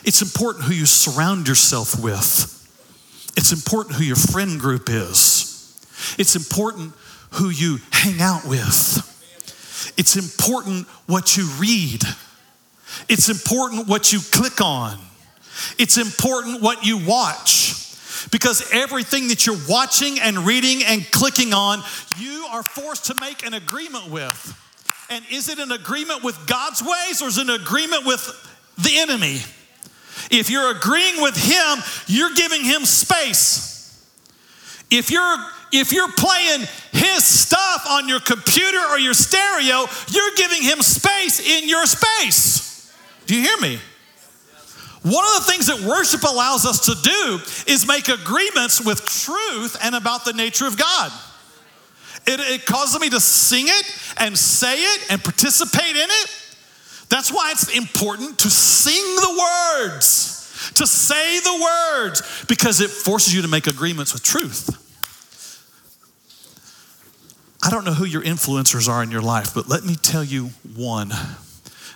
[0.04, 2.58] It's important who you surround yourself with
[3.38, 5.86] it's important who your friend group is.
[6.18, 6.94] It's important
[7.34, 9.94] who you hang out with.
[9.96, 12.02] It's important what you read.
[13.08, 14.98] It's important what you click on.
[15.78, 17.76] It's important what you watch.
[18.32, 21.84] Because everything that you're watching and reading and clicking on,
[22.18, 24.64] you are forced to make an agreement with.
[25.12, 28.26] And is it an agreement with God's ways or is it an agreement with
[28.80, 29.42] the enemy?
[30.30, 33.76] If you're agreeing with him, you're giving him space.
[34.90, 35.38] If you're
[35.74, 36.62] if you're playing
[36.94, 42.94] his stuff on your computer or your stereo, you're giving him space in your space.
[43.26, 43.80] Do you hear me?
[45.04, 49.78] One of the things that worship allows us to do is make agreements with truth
[49.84, 51.12] and about the nature of God.
[52.26, 53.86] It, it causes me to sing it
[54.18, 56.47] and say it and participate in it.
[57.10, 63.34] That's why it's important to sing the words, to say the words, because it forces
[63.34, 64.84] you to make agreements with truth.
[67.64, 70.52] I don't know who your influencers are in your life, but let me tell you
[70.76, 71.12] one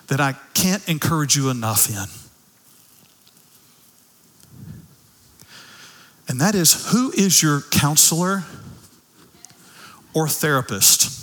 [0.08, 2.06] that I can't encourage you enough in.
[6.28, 8.44] And that is who is your counselor
[10.14, 11.21] or therapist?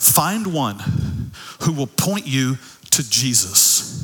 [0.00, 0.78] Find one
[1.60, 2.56] who will point you
[2.90, 4.02] to Jesus.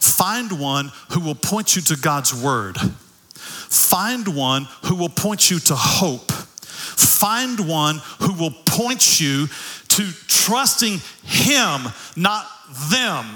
[0.00, 2.78] Find one who will point you to God's word.
[2.78, 6.32] Find one who will point you to hope.
[6.32, 9.48] Find one who will point you
[9.88, 11.82] to trusting Him,
[12.16, 12.46] not
[12.90, 13.26] them.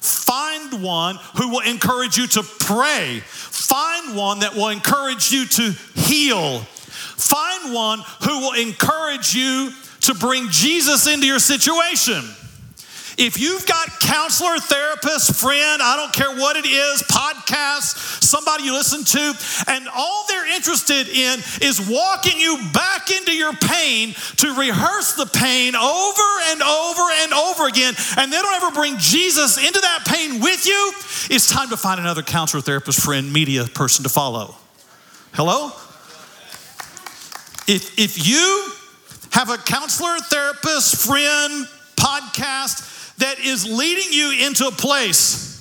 [0.00, 3.20] Find one who will encourage you to pray.
[3.26, 6.60] Find one that will encourage you to heal.
[6.60, 9.72] Find one who will encourage you
[10.06, 12.22] to bring Jesus into your situation.
[13.18, 18.74] If you've got counselor, therapist, friend, I don't care what it is, podcast, somebody you
[18.74, 19.34] listen to,
[19.68, 25.24] and all they're interested in is walking you back into your pain to rehearse the
[25.24, 30.04] pain over and over and over again, and they don't ever bring Jesus into that
[30.06, 30.92] pain with you,
[31.34, 34.56] it's time to find another counselor, therapist, friend, media person to follow.
[35.32, 35.68] Hello?
[37.66, 38.75] If, if you
[39.36, 45.52] have a counselor, therapist, friend, podcast that is leading you into a place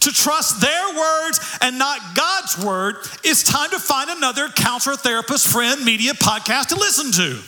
[0.00, 5.48] to trust their words and not God's word, it's time to find another counselor, therapist,
[5.48, 7.38] friend, media, podcast to listen to.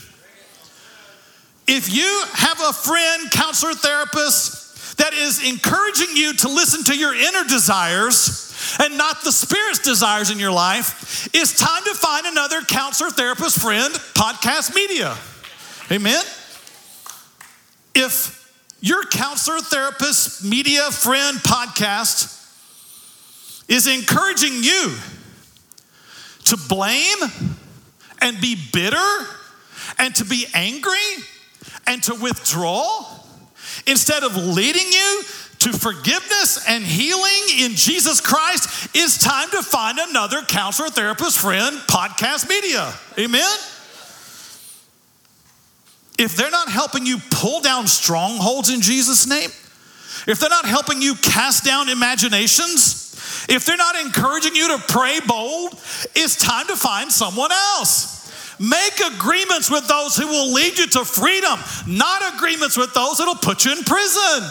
[1.66, 7.14] If you have a friend, counselor, therapist that is encouraging you to listen to your
[7.14, 8.46] inner desires,
[8.79, 13.59] and not the Spirit's desires in your life, it's time to find another counselor, therapist,
[13.59, 15.16] friend, podcast, media.
[15.90, 16.22] Amen?
[17.94, 18.40] If
[18.81, 22.37] your counselor, therapist, media, friend, podcast
[23.68, 24.94] is encouraging you
[26.44, 27.18] to blame
[28.22, 29.26] and be bitter
[29.98, 30.96] and to be angry
[31.87, 33.05] and to withdraw
[33.87, 35.22] instead of leading you
[35.59, 41.76] to forgiveness and healing in Jesus Christ, it's time to find another counselor, therapist, friend,
[41.87, 42.94] podcast, media.
[43.18, 43.57] Amen?
[46.20, 49.48] If they're not helping you pull down strongholds in Jesus' name,
[50.26, 55.18] if they're not helping you cast down imaginations, if they're not encouraging you to pray
[55.26, 55.72] bold,
[56.14, 58.20] it's time to find someone else.
[58.61, 63.37] Make agreements with those who will lead you to freedom, not agreements with those that'll
[63.37, 64.50] put you in prison.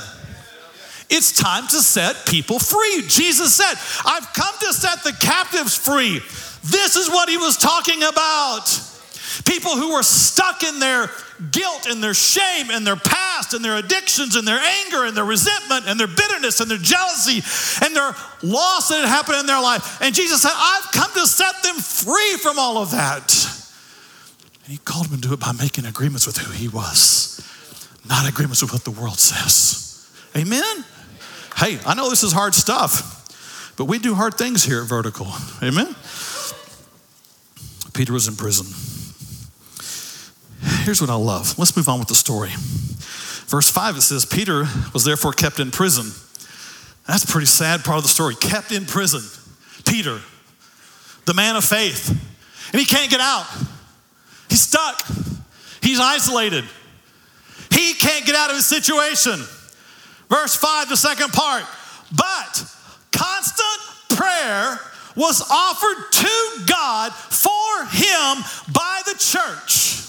[1.08, 3.04] It's time to set people free.
[3.08, 6.20] Jesus said, I've come to set the captives free.
[6.64, 8.66] This is what he was talking about.
[9.46, 11.12] People who were stuck in their
[11.52, 15.26] guilt and their shame and their past and their addictions and their anger and their
[15.26, 17.42] resentment and their bitterness and their jealousy
[17.84, 20.02] and their loss that had happened in their life.
[20.02, 23.34] And Jesus said, I've come to set them free from all of that.
[24.66, 27.42] And he called them to it by making agreements with who he was,
[28.08, 30.12] not agreements with what the world says.
[30.36, 30.86] Amen?
[31.56, 35.28] Hey, I know this is hard stuff, but we do hard things here at Vertical.
[35.64, 35.96] Amen?
[37.94, 38.99] Peter was in prison.
[40.62, 41.58] Here's what I love.
[41.58, 42.52] Let's move on with the story.
[43.48, 46.12] Verse 5 it says, Peter was therefore kept in prison.
[47.08, 48.36] That's a pretty sad part of the story.
[48.36, 49.22] Kept in prison.
[49.86, 50.20] Peter,
[51.26, 52.10] the man of faith.
[52.72, 53.48] And he can't get out.
[54.50, 55.02] He's stuck.
[55.82, 56.66] He's isolated.
[57.72, 59.40] He can't get out of his situation.
[60.30, 61.64] Verse 5, the second part.
[62.16, 62.66] But
[63.12, 64.80] constant prayer
[65.16, 70.09] was offered to God for him by the church.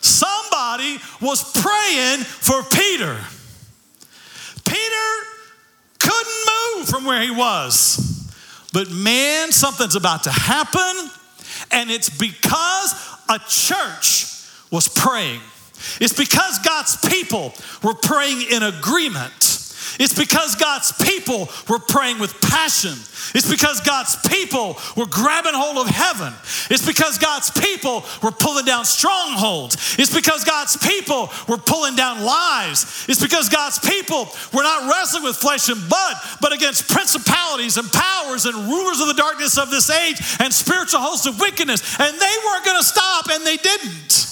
[0.00, 3.18] Somebody was praying for Peter.
[4.64, 5.26] Peter
[5.98, 8.30] couldn't move from where he was.
[8.72, 11.10] But man, something's about to happen,
[11.70, 12.94] and it's because
[13.28, 14.26] a church
[14.70, 15.40] was praying.
[16.00, 19.59] It's because God's people were praying in agreement.
[19.98, 22.94] It's because God's people were praying with passion.
[23.34, 26.32] It's because God's people were grabbing hold of heaven.
[26.70, 29.96] It's because God's people were pulling down strongholds.
[29.98, 33.06] It's because God's people were pulling down lies.
[33.08, 37.90] It's because God's people were not wrestling with flesh and blood, but against principalities and
[37.92, 41.98] powers and rulers of the darkness of this age and spiritual hosts of wickedness.
[41.98, 44.30] And they weren't going to stop, and they didn't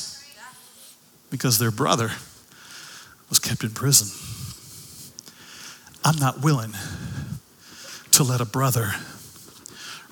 [1.31, 2.13] because their brother
[3.29, 4.28] was kept in prison.
[6.05, 6.72] I'm not willing
[8.12, 8.92] to let a brother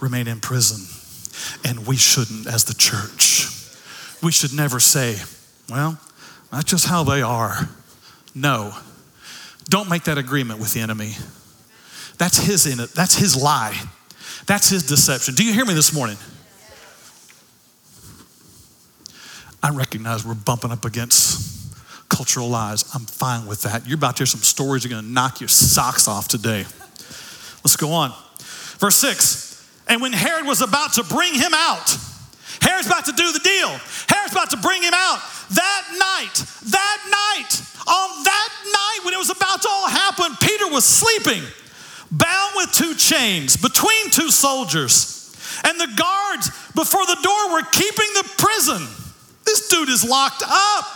[0.01, 0.87] remain in prison,
[1.64, 3.49] and we shouldn't as the church.
[4.22, 5.16] We should never say,
[5.68, 5.99] well,
[6.51, 7.68] that's just how they are.
[8.34, 8.74] No.
[9.68, 11.14] Don't make that agreement with the enemy.
[12.18, 12.91] That's his in it.
[12.93, 13.80] That's his lie.
[14.47, 15.34] That's his deception.
[15.34, 16.16] Do you hear me this morning?
[19.62, 21.66] I recognize we're bumping up against
[22.09, 22.85] cultural lies.
[22.95, 23.87] I'm fine with that.
[23.87, 26.65] You're about to hear some stories that are going to knock your socks off today.
[27.65, 28.15] Let's go on.
[28.79, 31.97] Verse 6 And when Herod was about to bring him out,
[32.61, 33.69] Herod's about to do the deal.
[34.09, 35.21] Herod's about to bring him out.
[35.51, 36.35] That night,
[36.71, 41.43] that night, on that night when it was about to all happen, Peter was sleeping,
[42.11, 45.15] bound with two chains between two soldiers.
[45.65, 48.87] And the guards before the door were keeping the prison.
[49.45, 50.96] This dude is locked up.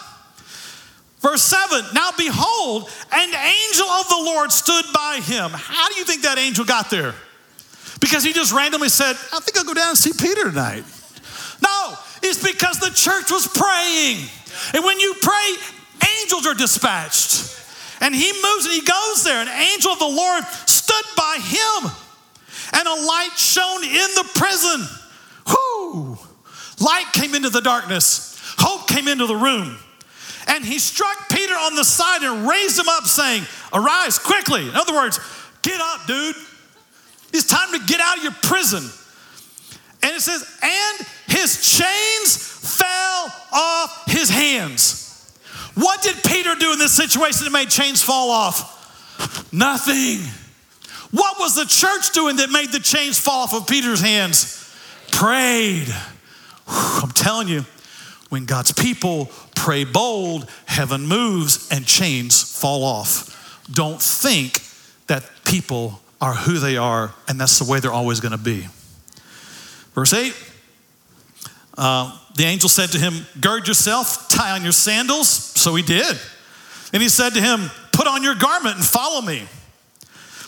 [1.21, 5.51] Verse 7 Now behold, an angel of the Lord stood by him.
[5.53, 7.15] How do you think that angel got there?
[8.01, 10.85] Because he just randomly said, I think I'll go down and see Peter tonight.
[11.63, 14.27] No, it's because the church was praying.
[14.75, 15.55] And when you pray,
[16.21, 17.59] angels are dispatched.
[18.01, 19.43] And he moves and he goes there.
[19.43, 21.91] An angel of the Lord stood by him,
[22.73, 24.87] and a light shone in the prison.
[25.47, 26.19] Whoo!
[26.81, 28.41] Light came into the darkness.
[28.57, 29.77] Hope came into the room.
[30.51, 34.69] And he struck Peter on the side and raised him up, saying, Arise quickly.
[34.69, 35.21] In other words,
[35.63, 36.35] get up, dude.
[37.33, 38.83] It's time to get out of your prison.
[40.03, 45.07] And it says, And his chains fell off his hands.
[45.77, 49.53] What did Peter do in this situation that made chains fall off?
[49.53, 50.19] Nothing.
[51.13, 54.57] What was the church doing that made the chains fall off of Peter's hands?
[55.13, 55.87] Prayed.
[56.67, 57.65] Whew, I'm telling you,
[58.31, 59.31] when God's people
[59.61, 63.63] pray bold, heaven moves and chains fall off.
[63.71, 64.63] Don't think
[65.07, 68.67] that people are who they are and that's the way they're always going to be.
[69.95, 70.35] Verse 8
[71.77, 75.29] uh, the angel said to him, Gird yourself, tie on your sandals.
[75.29, 76.19] So he did.
[76.93, 79.47] And he said to him, Put on your garment and follow me.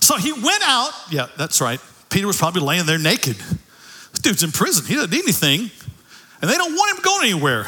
[0.01, 0.91] So he went out.
[1.11, 1.81] Yeah, that's right.
[2.09, 3.37] Peter was probably laying there naked.
[3.37, 4.87] This dude's in prison.
[4.87, 5.71] He doesn't need anything
[6.41, 7.67] and they don't want him going anywhere.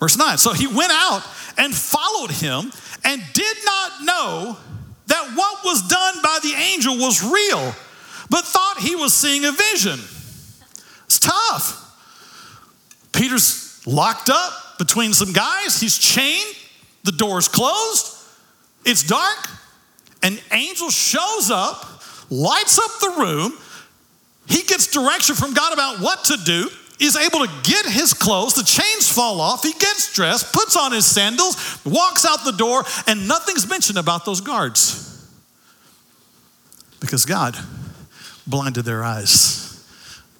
[0.00, 1.22] Verse 9 So he went out
[1.56, 2.72] and followed him
[3.04, 4.56] and did not know
[5.06, 7.74] that what was done by the angel was real,
[8.30, 10.00] but thought he was seeing a vision.
[11.04, 11.76] It's tough.
[13.12, 16.56] Peter's locked up between some guys, he's chained,
[17.04, 18.16] the door's closed,
[18.84, 19.48] it's dark.
[20.22, 23.58] An angel shows up, lights up the room.
[24.46, 26.68] He gets direction from God about what to do
[27.00, 30.92] is able to get his clothes, the chains fall off, he gets dressed, puts on
[30.92, 35.06] his sandals, walks out the door, and nothing's mentioned about those guards.
[37.00, 37.56] Because God
[38.46, 39.66] blinded their eyes.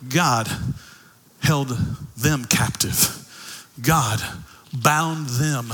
[0.09, 0.49] God
[1.43, 1.69] held
[2.17, 3.17] them captive.
[3.81, 4.21] God
[4.73, 5.73] bound them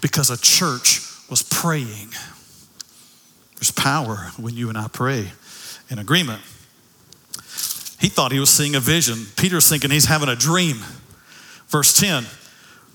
[0.00, 1.00] because a church
[1.30, 2.10] was praying.
[3.56, 5.30] There's power when you and I pray
[5.88, 6.42] in agreement.
[7.98, 9.26] He thought he was seeing a vision.
[9.36, 10.76] Peter's thinking he's having a dream.
[11.68, 12.24] Verse 10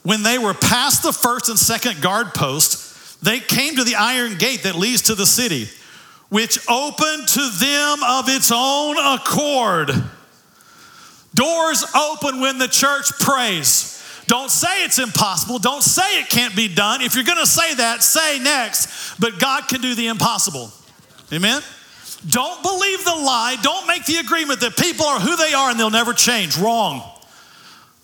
[0.04, 4.38] When they were past the first and second guard post, they came to the iron
[4.38, 5.68] gate that leads to the city,
[6.30, 9.92] which opened to them of its own accord.
[11.34, 13.98] Doors open when the church prays.
[14.28, 15.60] Don't say it's impossible.
[15.60, 17.02] Don't say it can't be done.
[17.02, 20.72] If you're going to say that, say next, but God can do the impossible.
[21.34, 21.62] Amen?
[22.28, 23.58] Don't believe the lie.
[23.62, 26.58] Don't make the agreement that people are who they are and they'll never change.
[26.58, 27.02] Wrong.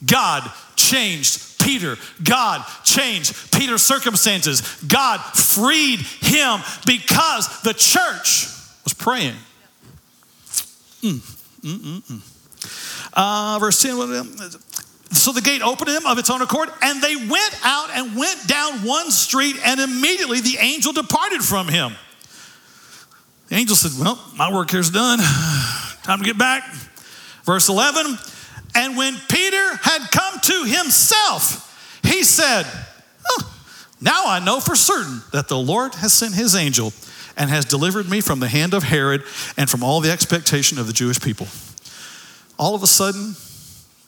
[0.06, 1.98] God changed Peter.
[2.24, 4.62] God changed Peter's circumstances.
[4.88, 8.48] God freed him because the church
[8.84, 9.36] was praying.
[11.02, 11.20] Mm,
[11.62, 13.14] mm, mm, mm.
[13.14, 13.98] uh, verse 10
[15.12, 18.46] so the gate opened him of its own accord, and they went out and went
[18.48, 21.96] down one street, and immediately the angel departed from him.
[23.48, 25.20] The angel said, Well, my work here's done.
[26.04, 26.64] Time to get back.
[27.44, 28.18] Verse 11,
[28.76, 32.66] and when Peter had come to himself, he said,
[33.30, 33.56] oh,
[34.02, 36.92] Now I know for certain that the Lord has sent his angel
[37.38, 39.24] and has delivered me from the hand of Herod
[39.56, 41.48] and from all the expectation of the Jewish people.
[42.60, 43.36] All of a sudden,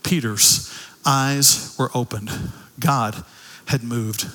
[0.03, 0.73] Peter's
[1.05, 2.31] eyes were opened.
[2.79, 3.23] God
[3.67, 4.27] had moved.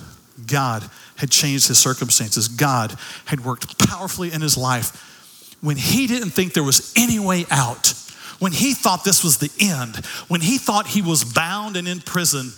[0.46, 2.48] God had changed his circumstances.
[2.48, 2.96] God
[3.26, 7.94] had worked powerfully in his life when he didn't think there was any way out,
[8.38, 9.96] when he thought this was the end,
[10.28, 12.52] when he thought he was bound and in prison.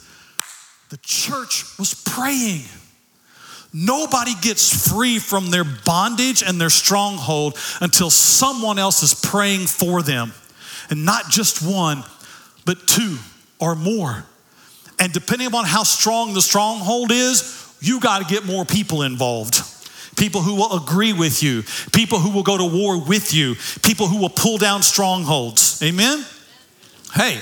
[0.90, 2.64] The church was praying.
[3.72, 10.02] Nobody gets free from their bondage and their stronghold until someone else is praying for
[10.02, 10.32] them.
[10.90, 12.02] And not just one,
[12.64, 13.18] but two
[13.60, 14.24] or more.
[14.98, 19.62] And depending upon how strong the stronghold is, you got to get more people involved.
[20.16, 21.62] People who will agree with you,
[21.92, 25.82] people who will go to war with you, people who will pull down strongholds.
[25.82, 26.24] Amen?
[27.12, 27.38] Hey,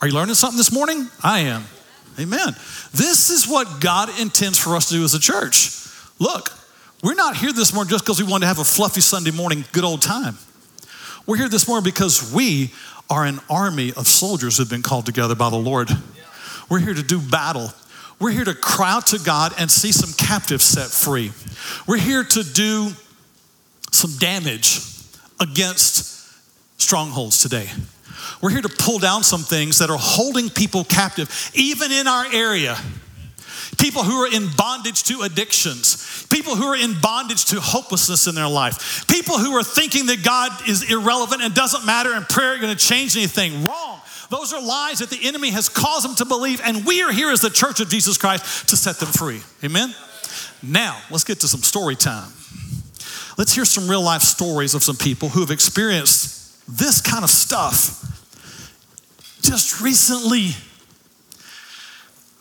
[0.00, 1.08] are you learning something this morning?
[1.22, 1.64] I am.
[2.18, 2.54] Amen.
[2.92, 5.70] This is what God intends for us to do as a church.
[6.20, 6.50] Look,
[7.02, 9.64] we're not here this morning just because we want to have a fluffy Sunday morning
[9.72, 10.38] good old time.
[11.26, 12.72] We're here this morning because we
[13.10, 15.90] are an army of soldiers who've been called together by the Lord.
[16.70, 17.72] We're here to do battle.
[18.20, 21.32] We're here to cry out to God and see some captives set free.
[21.86, 22.90] We're here to do
[23.90, 24.80] some damage
[25.40, 27.68] against strongholds today.
[28.40, 32.26] We're here to pull down some things that are holding people captive, even in our
[32.32, 32.76] area.
[33.78, 38.34] People who are in bondage to addictions, people who are in bondage to hopelessness in
[38.34, 42.52] their life, people who are thinking that God is irrelevant and doesn't matter and prayer
[42.52, 43.64] ain't gonna change anything.
[43.64, 44.00] Wrong.
[44.34, 47.30] Those are lies that the enemy has caused them to believe, and we are here
[47.30, 49.40] as the church of Jesus Christ to set them free.
[49.62, 49.94] Amen?
[50.60, 52.32] Now, let's get to some story time.
[53.38, 57.30] Let's hear some real life stories of some people who have experienced this kind of
[57.30, 58.00] stuff
[59.40, 60.50] just recently.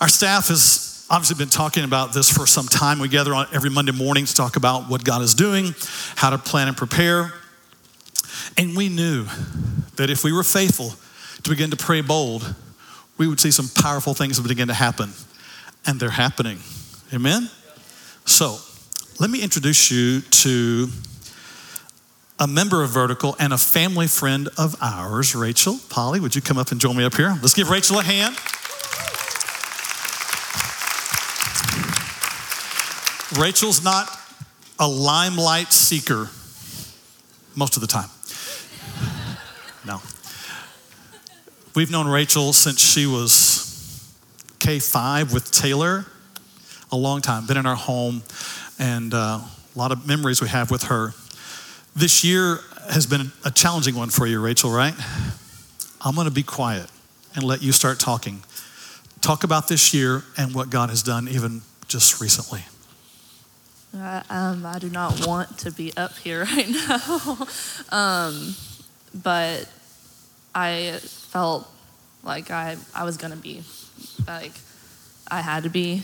[0.01, 2.97] Our staff has obviously been talking about this for some time.
[2.97, 5.75] We gather on every Monday morning to talk about what God is doing,
[6.15, 7.33] how to plan and prepare.
[8.57, 9.27] And we knew
[9.97, 10.95] that if we were faithful,
[11.43, 12.55] to begin to pray bold,
[13.17, 15.11] we would see some powerful things begin to happen.
[15.85, 16.59] And they're happening.
[17.13, 17.49] Amen?
[18.25, 18.57] So,
[19.19, 20.87] let me introduce you to
[22.39, 25.79] a member of Vertical and a family friend of ours, Rachel.
[25.89, 27.37] Polly, would you come up and join me up here?
[27.41, 28.35] Let's give Rachel a hand.
[33.39, 34.09] Rachel's not
[34.79, 36.29] a limelight seeker
[37.55, 38.09] most of the time.
[39.85, 39.99] No.
[41.75, 44.13] We've known Rachel since she was
[44.59, 46.05] K5 with Taylor,
[46.91, 48.21] a long time, been in our home,
[48.77, 51.15] and uh, a lot of memories we have with her.
[51.95, 52.59] This year
[52.91, 54.93] has been a challenging one for you, Rachel, right?
[55.99, 56.91] I'm going to be quiet
[57.33, 58.43] and let you start talking.
[59.21, 62.65] Talk about this year and what God has done, even just recently.
[63.97, 67.47] Uh, um, I do not want to be up here right now.
[67.91, 68.53] um,
[69.23, 69.67] but
[70.53, 70.99] I
[71.33, 71.67] felt
[72.23, 73.63] like I, I was gonna be,
[74.27, 74.51] like
[75.29, 76.03] I had to be.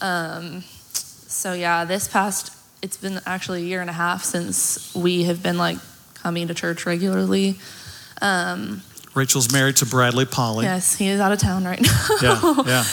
[0.00, 0.62] Um,
[0.92, 5.42] so yeah, this past it's been actually a year and a half since we have
[5.42, 5.78] been like
[6.14, 7.56] coming to church regularly.
[8.22, 8.82] Um,
[9.14, 10.64] Rachel's married to Bradley Polly.
[10.64, 12.06] Yes, he is out of town right now.
[12.22, 12.84] yeah, yeah.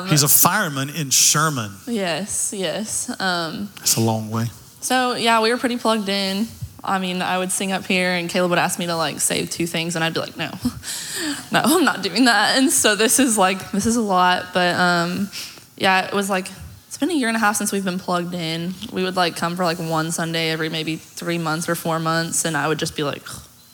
[0.00, 1.72] Um, He's a fireman in Sherman.
[1.86, 3.08] Yes, yes.
[3.18, 4.46] Um, That's a long way.
[4.82, 6.46] So yeah, we were pretty plugged in.
[6.84, 9.46] I mean, I would sing up here, and Caleb would ask me to like say
[9.46, 10.50] two things, and I'd be like, no,
[11.52, 12.58] no, I'm not doing that.
[12.58, 15.30] And so this is like this is a lot, but um,
[15.76, 16.50] yeah, it was like
[16.88, 18.74] it's been a year and a half since we've been plugged in.
[18.92, 22.44] We would like come for like one Sunday every maybe three months or four months,
[22.44, 23.22] and I would just be like,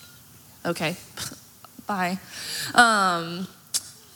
[0.66, 0.96] okay,
[1.86, 2.18] bye.
[2.74, 3.48] Um,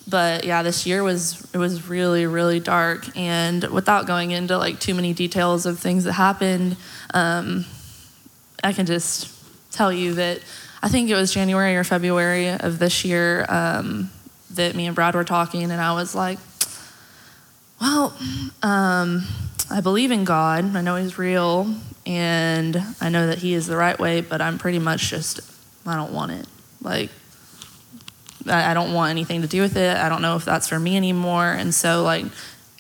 [0.07, 4.81] but yeah, this year was it was really really dark, and without going into like
[4.81, 6.77] too many details of things that happened.
[7.15, 7.65] Um,
[8.63, 9.29] I can just
[9.73, 10.41] tell you that
[10.83, 14.11] I think it was January or February of this year um,
[14.51, 16.39] that me and Brad were talking, and I was like,
[17.81, 18.17] well,
[18.63, 19.27] um,
[19.71, 20.77] I believe in God.
[20.77, 24.59] I know He's real, and I know that He is the right way, but I'm
[24.59, 25.41] pretty much just,
[25.87, 26.47] I don't want it.
[26.81, 27.11] Like,
[28.47, 29.97] I don't want anything to do with it.
[29.97, 31.47] I don't know if that's for me anymore.
[31.53, 32.25] And so, like,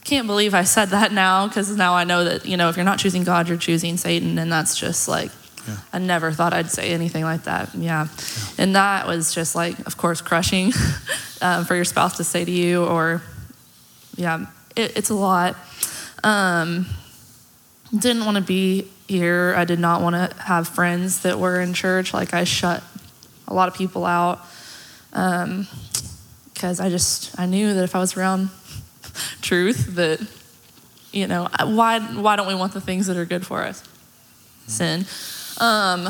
[0.04, 2.84] can't believe I said that now because now I know that, you know, if you're
[2.84, 4.38] not choosing God, you're choosing Satan.
[4.38, 5.30] And that's just like,
[5.66, 5.76] yeah.
[5.92, 7.74] I never thought I'd say anything like that.
[7.74, 8.04] Yeah.
[8.04, 8.08] yeah.
[8.58, 10.72] And that was just like, of course, crushing
[11.42, 13.22] um, for your spouse to say to you, or,
[14.16, 14.46] yeah,
[14.76, 15.56] it, it's a lot.
[16.24, 16.86] Um,
[17.96, 19.54] didn't want to be here.
[19.56, 22.14] I did not want to have friends that were in church.
[22.14, 22.82] Like, I shut
[23.48, 24.40] a lot of people out
[25.12, 28.50] because um, I just, I knew that if I was around
[29.42, 30.20] truth, that
[31.12, 33.82] you know, why why don't we want the things that are good for us?
[34.66, 35.04] Sin.
[35.58, 36.08] Um,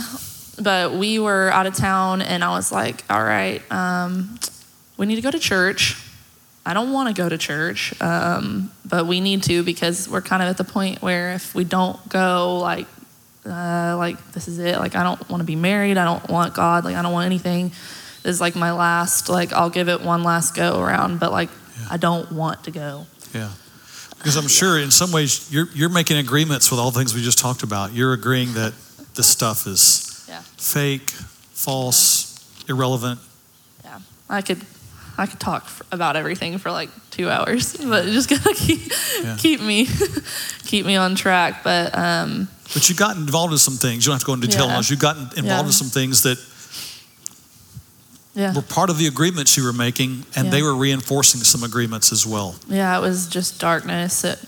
[0.60, 4.38] but we were out of town, and I was like, all right, um,
[4.96, 5.96] we need to go to church.
[6.64, 10.42] I don't want to go to church, um, but we need to because we're kind
[10.42, 12.86] of at the point where if we don't go, like,
[13.44, 14.78] uh, like this is it.
[14.78, 15.98] Like, I don't want to be married.
[15.98, 16.84] I don't want God.
[16.84, 17.70] Like, I don't want anything.
[18.22, 19.28] This is like my last.
[19.28, 21.88] Like, I'll give it one last go around, but like, yeah.
[21.90, 23.06] I don't want to go.
[23.34, 23.50] Yeah.
[24.18, 27.22] Because I'm sure in some ways you're, you're making agreements with all the things we
[27.22, 27.92] just talked about.
[27.92, 28.72] You're agreeing that
[29.14, 30.40] this stuff is yeah.
[30.56, 32.74] fake, false, yeah.
[32.74, 33.20] irrelevant.
[33.84, 33.98] Yeah.
[34.28, 34.64] I could
[35.18, 38.80] I could talk about everything for like two hours, but just gotta keep
[39.22, 39.36] yeah.
[39.38, 39.86] keep me
[40.64, 41.62] keep me on track.
[41.62, 44.04] But um, but you got involved in some things.
[44.04, 44.76] You don't have to go into detail yeah.
[44.76, 45.66] on You got involved yeah.
[45.66, 46.38] in some things that
[48.34, 48.54] yeah.
[48.54, 52.26] were part of the agreements you were making, and they were reinforcing some agreements as
[52.26, 52.56] well.
[52.68, 54.24] Yeah, it was just darkness.
[54.24, 54.38] It,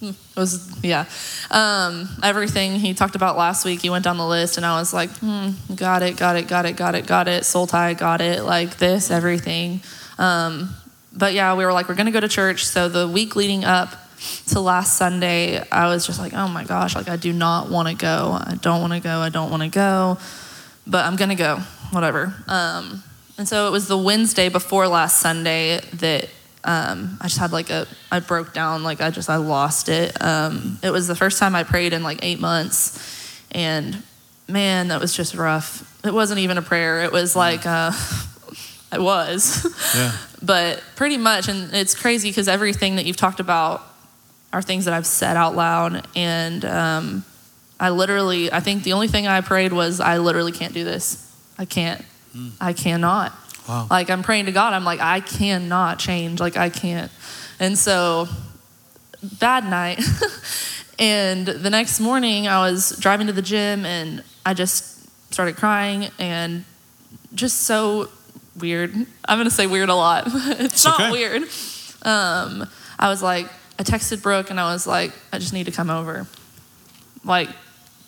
[0.00, 1.06] it was yeah.
[1.50, 4.92] Um, everything he talked about last week he went down the list and i was
[4.92, 7.44] like hmm, got it got it got it got it got it.
[7.44, 8.42] Soul tie got it.
[8.42, 9.80] Like this everything.
[10.18, 10.74] Um,
[11.12, 12.66] but yeah we were like we're gonna go to church.
[12.66, 13.94] So the week leading up
[14.48, 17.88] to last sunday i was just like oh my gosh like i do not want
[17.88, 18.36] to go.
[18.40, 19.20] I don't want to go.
[19.20, 20.18] I don't want to go.
[20.86, 21.58] But i'm gonna go.
[21.90, 22.34] Whatever.
[22.48, 23.02] Um,
[23.38, 26.28] and so it was the wednesday before last sunday that
[26.68, 30.22] um, I just had like a, I broke down, like I just, I lost it.
[30.22, 33.42] Um, it was the first time I prayed in like eight months.
[33.52, 34.02] And
[34.46, 35.98] man, that was just rough.
[36.04, 37.04] It wasn't even a prayer.
[37.04, 37.92] It was like, uh,
[38.92, 39.66] it was.
[39.96, 40.12] Yeah.
[40.42, 43.82] but pretty much, and it's crazy because everything that you've talked about
[44.52, 46.06] are things that I've said out loud.
[46.14, 47.24] And um,
[47.80, 51.34] I literally, I think the only thing I prayed was, I literally can't do this.
[51.56, 52.04] I can't.
[52.36, 52.52] Mm.
[52.60, 53.32] I cannot.
[53.68, 53.86] Wow.
[53.90, 56.40] Like I'm praying to God, I'm like, I cannot change.
[56.40, 57.12] Like I can't.
[57.60, 58.28] And so,
[59.38, 60.00] bad night.
[60.98, 66.08] and the next morning, I was driving to the gym and I just started crying
[66.18, 66.64] and
[67.34, 68.08] just so
[68.56, 68.94] weird.
[68.94, 70.24] I'm going to say weird a lot.
[70.26, 71.10] it's not okay.
[71.10, 71.42] weird.
[72.02, 73.48] Um, I was like,
[73.78, 76.26] I texted Brooke and I was like, I just need to come over.
[77.24, 77.50] Like,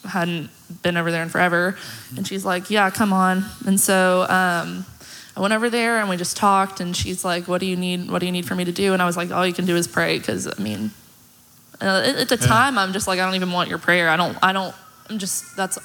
[0.05, 0.51] hadn't
[0.83, 1.77] been over there in forever.
[2.17, 3.45] And she's like, Yeah, come on.
[3.67, 4.87] And so um,
[5.41, 8.11] I went over there and we just talked, and she's like, "What do you need?
[8.11, 9.65] What do you need for me to do?" And I was like, "All you can
[9.65, 10.91] do is pray," because I mean,
[11.81, 12.47] uh, at the yeah.
[12.47, 14.11] time, I'm just like, I don't even want your prayer.
[14.11, 14.37] I don't.
[14.43, 14.75] I don't.
[15.09, 15.57] I'm just.
[15.57, 15.79] That's.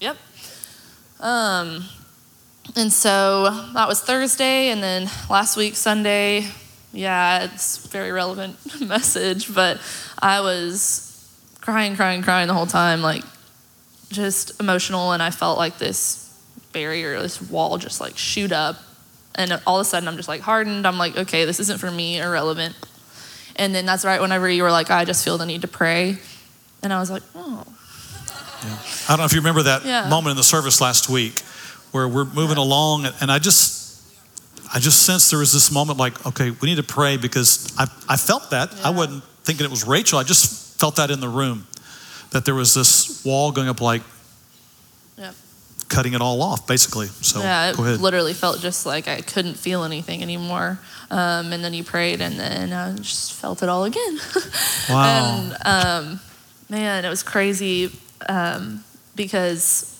[0.00, 0.16] Yep.
[1.20, 1.84] Um.
[2.74, 6.48] And so that was Thursday, and then last week Sunday.
[6.92, 9.80] Yeah, it's very relevant message, but
[10.18, 11.24] I was
[11.60, 13.22] crying, crying, crying the whole time, like
[14.08, 16.25] just emotional, and I felt like this
[16.76, 18.76] barrier, this wall just like shoot up.
[19.34, 20.86] And all of a sudden, I'm just like hardened.
[20.86, 22.76] I'm like, okay, this isn't for me, irrelevant.
[23.56, 26.18] And then that's right whenever you were like, I just feel the need to pray.
[26.82, 27.64] And I was like, oh.
[28.62, 28.78] Yeah.
[29.08, 30.06] I don't know if you remember that yeah.
[30.10, 31.40] moment in the service last week
[31.92, 32.64] where we're moving yeah.
[32.64, 34.02] along, and I just,
[34.74, 37.84] I just sensed there was this moment like, okay, we need to pray because I,
[38.06, 38.68] I felt that.
[38.84, 40.18] I wasn't thinking it was Rachel.
[40.18, 41.66] I just felt that in the room,
[42.32, 44.02] that there was this wall going up like,
[45.88, 47.06] cutting it all off, basically.
[47.06, 50.78] So yeah, it literally felt just like I couldn't feel anything anymore.
[51.10, 54.18] Um, and then you prayed, and then I just felt it all again.
[54.88, 55.40] Wow.
[55.40, 56.20] and um,
[56.70, 57.90] man, it was crazy
[58.28, 58.84] um,
[59.16, 59.92] because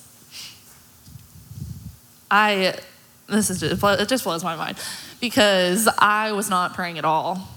[2.30, 2.78] I
[3.28, 4.78] this is just, it just blows my mind
[5.20, 7.48] because I was not praying at all.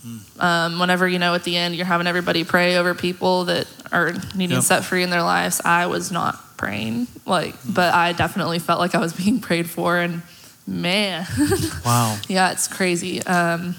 [0.00, 0.42] Mm.
[0.42, 4.12] Um, whenever you know at the end you're having everybody pray over people that are
[4.34, 4.62] needing yep.
[4.62, 7.06] set free in their lives, I was not praying.
[7.24, 10.22] Like, but I definitely felt like I was being prayed for, and
[10.66, 11.26] man,
[11.86, 13.22] wow, yeah, it's crazy.
[13.22, 13.74] Um,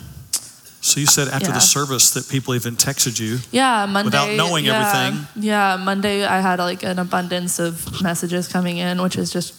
[0.81, 1.55] so you said after yeah.
[1.55, 5.43] the service that people even texted you, yeah, Monday, without knowing yeah, everything.
[5.43, 9.53] Yeah, Monday I had like an abundance of messages coming in, which is just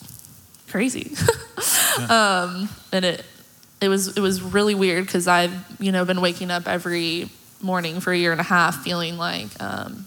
[0.68, 1.12] crazy.
[1.98, 2.42] yeah.
[2.42, 3.24] um, and it
[3.80, 7.28] it was it was really weird because I've you know been waking up every
[7.62, 10.06] morning for a year and a half feeling like um,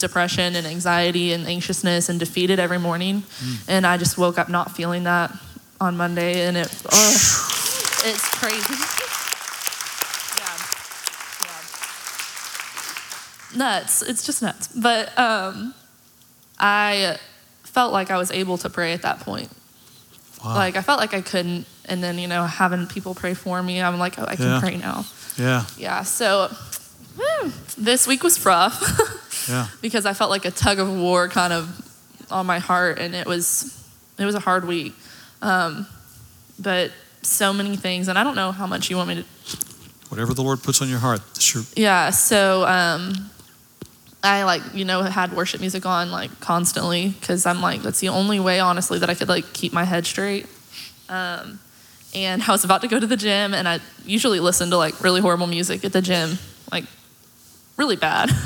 [0.00, 3.22] depression and anxiety and anxiousness and defeated every morning.
[3.22, 3.68] Mm.
[3.68, 5.30] And I just woke up not feeling that
[5.80, 7.10] on Monday, and it oh,
[8.04, 8.74] it's crazy.
[10.38, 10.56] yeah,
[13.52, 14.02] yeah, nuts.
[14.02, 14.68] It's just nuts.
[14.68, 15.74] But um,
[16.58, 17.18] I
[17.62, 19.50] felt like I was able to pray at that point.
[20.44, 20.54] Wow.
[20.54, 23.80] Like I felt like I couldn't, and then you know having people pray for me,
[23.80, 24.60] I'm like, oh, I can yeah.
[24.60, 25.04] pray now.
[25.38, 25.64] Yeah.
[25.78, 26.02] Yeah.
[26.02, 26.50] So
[27.78, 28.80] this week was rough.
[29.50, 29.66] Yeah.
[29.82, 33.26] because I felt like a tug of war kind of on my heart, and it
[33.26, 33.76] was
[34.18, 34.94] it was a hard week.
[35.42, 35.86] Um,
[36.58, 36.92] but
[37.22, 39.24] so many things, and I don't know how much you want me to
[40.10, 41.20] Whatever the Lord puts on your heart.
[41.38, 41.62] Sure.
[41.76, 43.30] Yeah, so um,
[44.24, 48.08] I like you know had worship music on like constantly because I'm like that's the
[48.08, 50.46] only way honestly that I could like keep my head straight.
[51.08, 51.60] Um,
[52.12, 55.00] and I was about to go to the gym, and I usually listen to like
[55.00, 56.38] really horrible music at the gym,
[56.72, 56.86] like
[57.76, 58.30] really bad.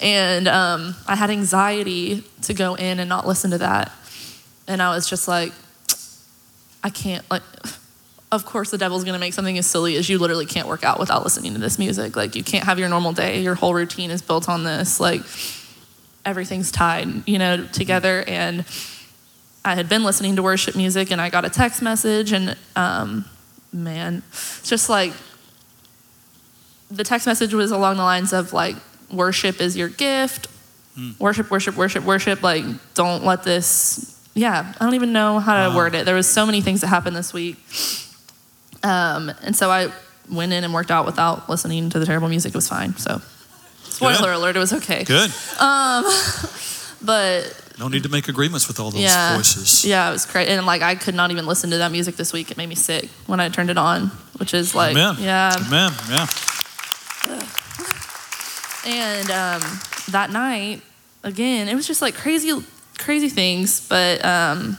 [0.00, 3.92] and um, I had anxiety to go in and not listen to that,
[4.66, 5.52] and I was just like,
[6.82, 7.42] I can't like.
[8.32, 11.00] Of course, the devil's gonna make something as silly as you literally can't work out
[11.00, 12.14] without listening to this music.
[12.14, 13.42] Like, you can't have your normal day.
[13.42, 15.00] Your whole routine is built on this.
[15.00, 15.22] Like,
[16.24, 18.22] everything's tied, you know, together.
[18.28, 18.64] And
[19.64, 23.24] I had been listening to worship music and I got a text message, and um,
[23.72, 25.12] man, it's just like
[26.90, 28.76] the text message was along the lines of like,
[29.12, 30.48] worship is your gift,
[31.18, 32.42] worship, worship, worship, worship.
[32.42, 35.76] Like, don't let this, yeah, I don't even know how to Wow.
[35.76, 36.04] word it.
[36.06, 37.56] There was so many things that happened this week.
[38.82, 39.90] Um, and so I
[40.30, 42.50] went in and worked out without listening to the terrible music.
[42.50, 42.96] It was fine.
[42.96, 43.20] So,
[43.84, 44.34] spoiler Good.
[44.36, 45.04] alert, it was okay.
[45.04, 45.30] Good.
[45.58, 46.04] Um,
[47.02, 49.86] But No need to make agreements with all those yeah, voices.
[49.86, 50.48] yeah, it was great.
[50.48, 52.50] And like I could not even listen to that music this week.
[52.50, 55.16] It made me sick when I turned it on, which is like, Amen.
[55.18, 55.54] yeah.
[55.66, 55.92] Amen.
[56.10, 56.26] Yeah.
[58.86, 59.62] And um,
[60.10, 60.82] that night,
[61.22, 62.52] again, it was just like crazy,
[62.98, 63.86] crazy things.
[63.88, 64.78] But um,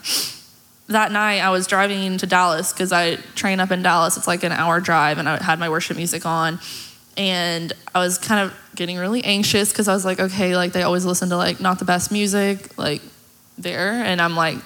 [0.88, 4.18] that night, I was driving to Dallas because I train up in Dallas.
[4.18, 6.60] It's like an hour drive, and I had my worship music on.
[7.18, 10.82] And I was kind of getting really anxious because I was like, okay, like they
[10.84, 13.02] always listen to like not the best music, like
[13.58, 13.92] there.
[13.92, 14.58] And I'm like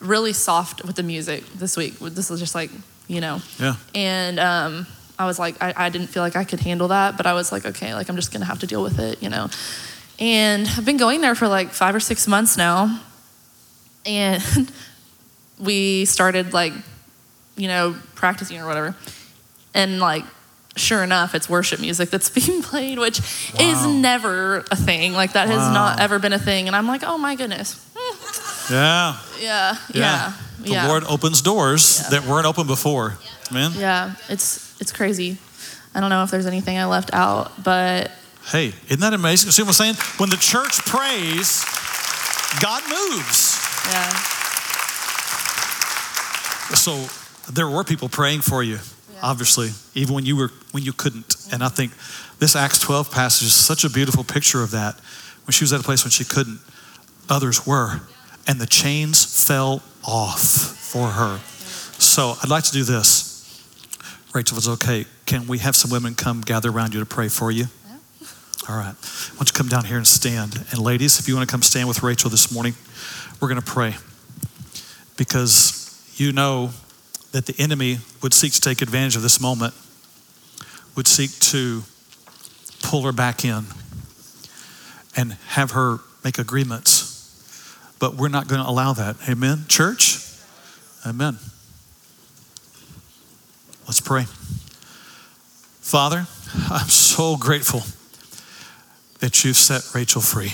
[0.00, 1.98] really soft with the music this week.
[1.98, 2.70] This was just like,
[3.06, 3.76] you know, Yeah.
[3.94, 4.86] and um,
[5.18, 7.50] I was like, I, I didn't feel like I could handle that, but I was
[7.52, 9.48] like, okay, like I'm just gonna have to deal with it, you know.
[10.18, 13.00] And I've been going there for like five or six months now,
[14.04, 14.42] and
[15.58, 16.72] we started like,
[17.56, 18.94] you know, practicing or whatever,
[19.74, 20.24] and like.
[20.78, 23.20] Sure enough, it's worship music that's being played, which
[23.58, 25.14] is never a thing.
[25.14, 26.66] Like that has not ever been a thing.
[26.66, 27.82] And I'm like, oh my goodness,
[28.70, 29.16] Yeah.
[29.40, 30.86] yeah, yeah, The yeah.
[30.86, 32.10] Lord opens doors Yeah.
[32.20, 33.16] that weren't open before.
[33.50, 33.72] Amen.
[33.76, 35.38] Yeah, it's it's crazy.
[35.94, 38.10] I don't know if there's anything I left out, but
[38.46, 39.50] Hey, isn't that amazing?
[39.50, 39.94] See what I'm saying?
[40.18, 41.64] When the church prays,
[42.62, 43.58] God moves.
[43.90, 44.12] yeah,
[46.74, 47.06] So
[47.52, 48.78] there were people praying for you,
[49.22, 51.34] obviously, even when you were when you couldn't.
[51.52, 51.92] And I think
[52.38, 55.00] this Acts 12 passage is such a beautiful picture of that.
[55.46, 56.60] When she was at a place when she couldn't,
[57.28, 58.00] others were,
[58.46, 61.38] and the chains fell off for her.
[61.98, 63.25] So I'd like to do this.
[64.36, 67.50] Rachel, it's okay, can we have some women come gather around you to pray for
[67.50, 67.68] you?
[68.68, 68.92] All right.
[68.92, 70.62] Why don't you come down here and stand?
[70.72, 72.74] And ladies, if you want to come stand with Rachel this morning,
[73.40, 73.94] we're going to pray
[75.16, 76.72] because you know
[77.32, 79.72] that the enemy would seek to take advantage of this moment,
[80.96, 81.84] would seek to
[82.82, 83.64] pull her back in
[85.16, 87.96] and have her make agreements.
[87.98, 89.16] But we're not going to allow that.
[89.30, 89.64] Amen.
[89.66, 90.18] Church?
[91.06, 91.38] Amen.
[93.86, 94.24] Let's pray.
[95.80, 96.26] Father,
[96.70, 97.82] I'm so grateful
[99.20, 100.52] that you've set Rachel free.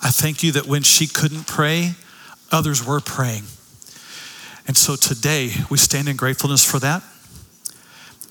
[0.00, 1.94] I thank you that when she couldn't pray,
[2.52, 3.42] others were praying.
[4.68, 7.02] And so today we stand in gratefulness for that.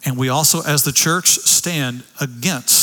[0.06, 2.81] And we also, as the church, stand against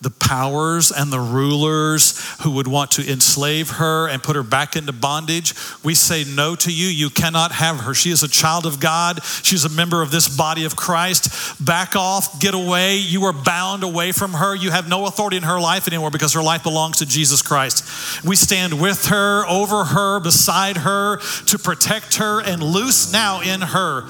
[0.00, 4.76] the powers and the rulers who would want to enslave her and put her back
[4.76, 5.54] into bondage.
[5.82, 6.86] We say no to you.
[6.86, 7.94] You cannot have her.
[7.94, 9.24] She is a child of God.
[9.24, 11.64] She's a member of this body of Christ.
[11.64, 12.96] Back off, get away.
[12.96, 14.54] You are bound away from her.
[14.54, 18.24] You have no authority in her life anymore because her life belongs to Jesus Christ.
[18.24, 23.60] We stand with her, over her, beside her to protect her and loose now in
[23.60, 24.04] her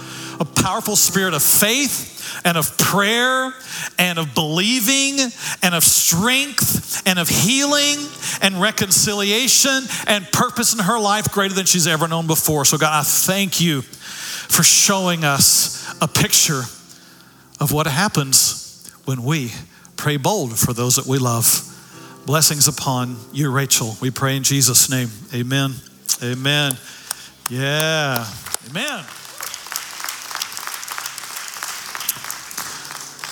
[0.65, 3.53] powerful spirit of faith and of prayer
[3.99, 5.31] and of believing
[5.63, 7.99] and of strength and of healing
[8.41, 12.65] and reconciliation and purpose in her life greater than she's ever known before.
[12.65, 16.63] So, God, I thank you for showing us a picture
[17.61, 19.53] of what happens when we
[19.99, 21.61] pray bold for those that we love.
[22.25, 23.97] Blessings upon you, Rachel.
[24.01, 25.11] We pray in Jesus' name.
[25.35, 25.75] Amen.
[26.23, 26.73] Amen.
[27.51, 28.27] Yeah.
[28.71, 29.05] Amen.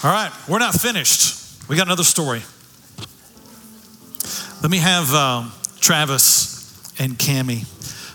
[0.05, 1.69] All right, we're not finished.
[1.69, 2.43] We got another story.
[4.61, 7.67] Let me have um, Travis and Cami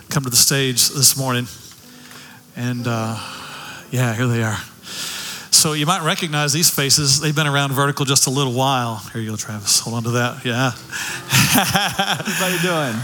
[0.09, 1.47] come to the stage this morning.
[2.57, 3.17] And uh,
[3.89, 4.57] yeah, here they are.
[5.51, 7.21] So you might recognize these faces.
[7.21, 8.97] They've been around vertical just a little while.
[9.13, 9.79] Here you go, Travis.
[9.79, 10.43] Hold on to that.
[10.43, 10.71] Yeah.
[10.75, 13.01] How you doing?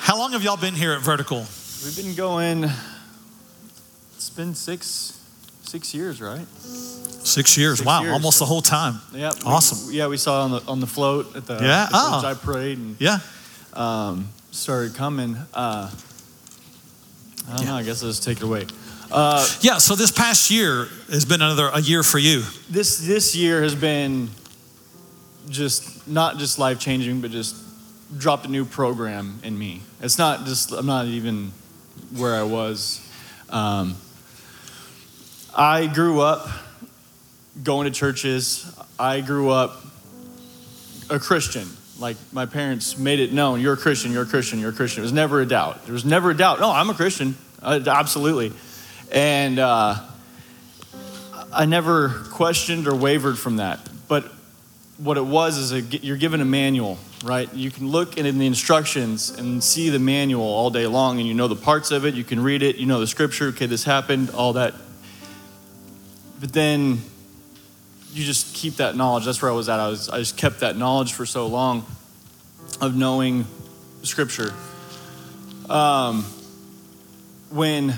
[0.00, 1.46] How long have y'all been here at Vertical?
[1.82, 2.64] We've been going.
[4.16, 5.22] It's been six
[5.62, 6.46] six years, right?
[7.24, 7.78] Six years.
[7.78, 9.00] Six wow, years, almost the whole time.
[9.12, 9.32] Yeah.
[9.34, 9.92] we- Awesome.
[9.92, 11.86] yeah, we saw it on the on the float at the Yeah?
[11.90, 12.22] the Oh.
[12.24, 13.18] I prayed and Yeah.
[13.72, 15.36] um, started coming.
[15.54, 15.88] Uh,
[17.48, 17.66] I don't Yeah.
[17.72, 17.76] know.
[17.76, 18.66] I guess I'll just take it away.
[19.10, 19.78] Uh, Yeah.
[19.78, 22.44] So this past year has been another a year for you.
[22.70, 24.30] this this year has been
[25.48, 27.54] just not just life changing, but just
[28.18, 29.82] dropped a new program in me.
[30.02, 31.52] It's not just I'm not even
[32.12, 33.00] where I was.
[33.50, 33.96] Um,
[35.56, 36.48] I grew up
[37.62, 38.74] going to churches.
[38.98, 39.84] I grew up
[41.10, 41.68] a Christian.
[41.98, 45.02] Like my parents made it known, you're a Christian, you're a Christian, you're a Christian.
[45.02, 45.84] It was never a doubt.
[45.84, 46.58] There was never a doubt.
[46.58, 48.52] No, I'm a Christian, uh, absolutely.
[49.12, 50.00] And uh,
[51.52, 53.88] I never questioned or wavered from that.
[54.08, 54.24] But
[54.98, 57.52] what it was is a, you're given a manual, right?
[57.54, 61.34] You can look in the instructions and see the manual all day long, and you
[61.34, 62.14] know the parts of it.
[62.14, 62.76] You can read it.
[62.76, 63.48] You know the scripture.
[63.48, 64.30] Okay, this happened.
[64.30, 64.74] All that.
[66.40, 66.98] But then
[68.14, 69.24] you just keep that knowledge.
[69.24, 69.80] That's where I was at.
[69.80, 70.08] I was.
[70.08, 71.84] I just kept that knowledge for so long
[72.80, 73.44] of knowing
[74.02, 74.52] scripture.
[75.68, 76.22] Um,
[77.50, 77.94] when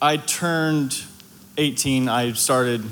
[0.00, 1.02] I turned
[1.58, 2.84] 18, I started.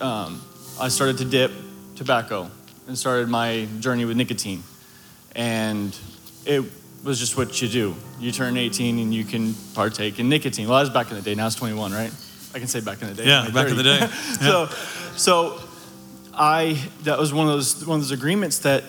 [0.00, 0.42] Um,
[0.80, 1.52] I started to dip
[1.94, 2.50] tobacco
[2.88, 4.64] and started my journey with nicotine.
[5.36, 5.96] And
[6.44, 6.64] it
[7.04, 7.94] was just what you do.
[8.18, 10.66] You turn 18 and you can partake in nicotine.
[10.66, 11.34] Well, that was back in the day.
[11.34, 12.12] Now it's 21, right?
[12.54, 13.26] I can say back in the day.
[13.26, 14.00] Yeah, back in the 30.
[14.00, 14.06] day.
[14.40, 14.66] so,
[15.16, 15.60] so
[16.40, 18.82] I that was one of those one of those agreements that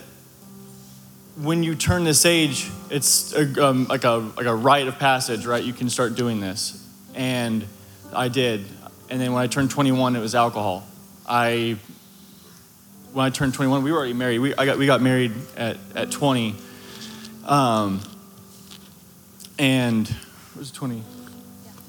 [1.35, 5.45] when you turn this age, it's a, um, like a like a rite of passage,
[5.45, 5.61] right?
[5.61, 7.65] You can start doing this, and
[8.13, 8.65] I did.
[9.09, 10.87] And then when I turned 21, it was alcohol.
[11.27, 11.77] I
[13.11, 14.39] when I turned 21, we were already married.
[14.39, 16.55] We I got we got married at at 20,
[17.43, 17.99] um,
[19.59, 20.15] and was
[20.55, 21.03] it was 20.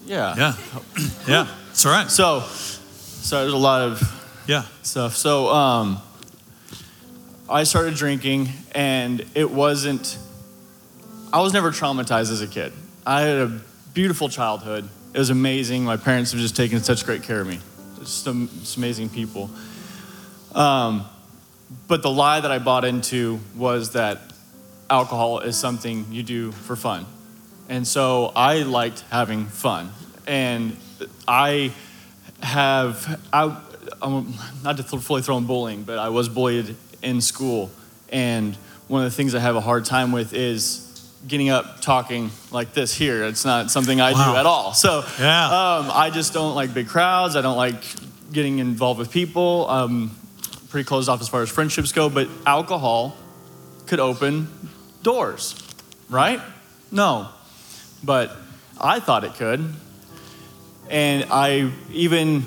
[0.06, 0.34] Yeah.
[0.36, 0.54] Yeah.
[1.28, 1.46] Yeah.
[1.70, 2.10] It's all right.
[2.10, 4.64] So, so there's a lot of Yeah.
[4.82, 5.16] stuff.
[5.16, 6.00] So um,
[7.48, 10.18] I started drinking, and it wasn't.
[11.32, 12.72] I was never traumatized as a kid.
[13.06, 13.60] I had a
[13.94, 14.88] beautiful childhood.
[15.14, 15.84] It was amazing.
[15.84, 17.58] My parents have just taken such great care of me.
[17.98, 19.50] Just, am- just amazing people.
[20.54, 21.06] Um,
[21.88, 24.20] but the lie that I bought into was that
[24.90, 27.06] alcohol is something you do for fun.
[27.68, 29.90] And so I liked having fun.
[30.26, 30.76] And
[31.26, 31.72] I
[32.42, 33.56] have, I,
[34.02, 34.34] I'm
[34.64, 37.70] not to th- fully throw in bullying, but I was bullied in school.
[38.10, 38.54] And
[38.88, 40.88] one of the things I have a hard time with is
[41.28, 43.24] getting up talking like this here.
[43.24, 44.32] It's not something I Wow.
[44.32, 44.74] do at all.
[44.74, 45.44] So Yeah.
[45.78, 47.36] um, I just don't like big crowds.
[47.36, 47.82] I don't like
[48.32, 49.68] getting involved with people.
[49.70, 50.10] Um,
[50.68, 53.14] pretty closed off as far as friendships go, but alcohol
[53.86, 54.48] could open
[55.02, 55.54] doors,
[56.08, 56.40] right?
[56.90, 57.28] No.
[58.02, 58.34] But
[58.80, 59.74] I thought it could.
[60.90, 62.44] And I even,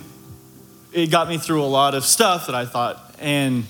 [0.95, 3.15] it got me through a lot of stuff that I thought.
[3.19, 3.65] And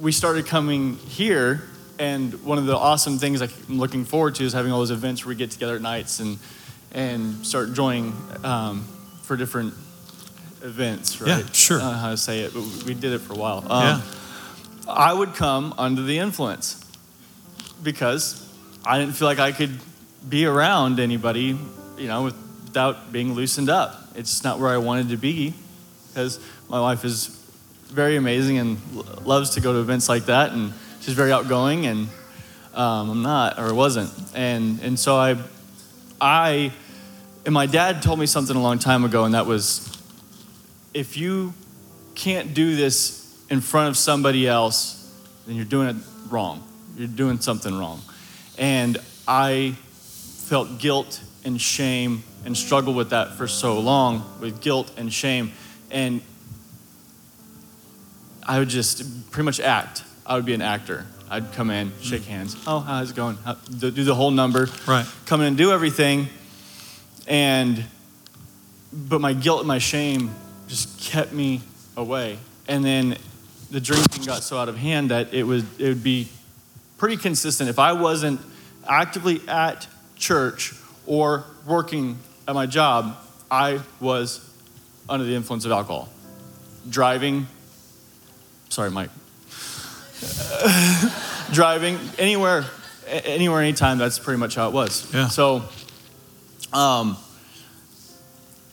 [0.00, 1.62] we started coming here.
[2.00, 5.24] And one of the awesome things I'm looking forward to is having all those events
[5.24, 6.38] where we get together at nights and,
[6.92, 8.88] and start joining um,
[9.22, 9.72] for different
[10.62, 11.44] events, right?
[11.44, 11.78] Yeah, sure.
[11.78, 13.58] I don't know how to say it, but we did it for a while.
[13.70, 14.02] Um, Yeah.
[14.88, 16.84] I would come under the influence
[17.84, 18.52] because
[18.84, 19.78] I didn't feel like I could
[20.28, 21.56] be around anybody,
[21.96, 24.08] you know, without being loosened up.
[24.16, 25.54] It's not where I wanted to be
[26.12, 27.26] because my wife is
[27.86, 31.86] very amazing and l- loves to go to events like that, and she's very outgoing,
[31.86, 32.08] and
[32.74, 35.36] um, I'm not or wasn't, and and so I,
[36.20, 36.72] I,
[37.44, 39.88] and my dad told me something a long time ago, and that was,
[40.94, 41.54] if you
[42.14, 45.12] can't do this in front of somebody else,
[45.46, 45.96] then you're doing it
[46.30, 46.62] wrong.
[46.96, 48.00] You're doing something wrong.
[48.58, 54.92] And I felt guilt and shame and struggled with that for so long with guilt
[54.96, 55.52] and shame.
[55.90, 56.22] And
[58.46, 60.04] I would just pretty much act.
[60.26, 61.06] I would be an actor.
[61.30, 62.26] I'd come in, shake mm.
[62.26, 62.56] hands.
[62.66, 63.36] Oh, how's it going?
[63.44, 64.68] How, do do the whole number.
[64.86, 65.06] Right.
[65.26, 66.28] Come in and do everything.
[67.28, 67.84] And,
[68.92, 70.34] but my guilt and my shame
[70.66, 71.60] just kept me
[71.96, 72.38] away.
[72.66, 73.16] And then
[73.70, 76.28] the drinking got so out of hand that it would, it would be
[76.98, 77.70] pretty consistent.
[77.70, 78.40] If I wasn't
[78.88, 79.86] actively at
[80.16, 80.74] church
[81.06, 82.18] or working
[82.48, 83.16] at my job,
[83.48, 84.49] I was
[85.10, 86.08] under the influence of alcohol.
[86.88, 87.46] Driving,
[88.68, 89.10] sorry, Mike.
[91.52, 92.64] Driving anywhere,
[93.06, 93.98] anywhere, anytime.
[93.98, 95.12] That's pretty much how it was.
[95.12, 95.28] Yeah.
[95.28, 95.64] So,
[96.72, 97.16] um,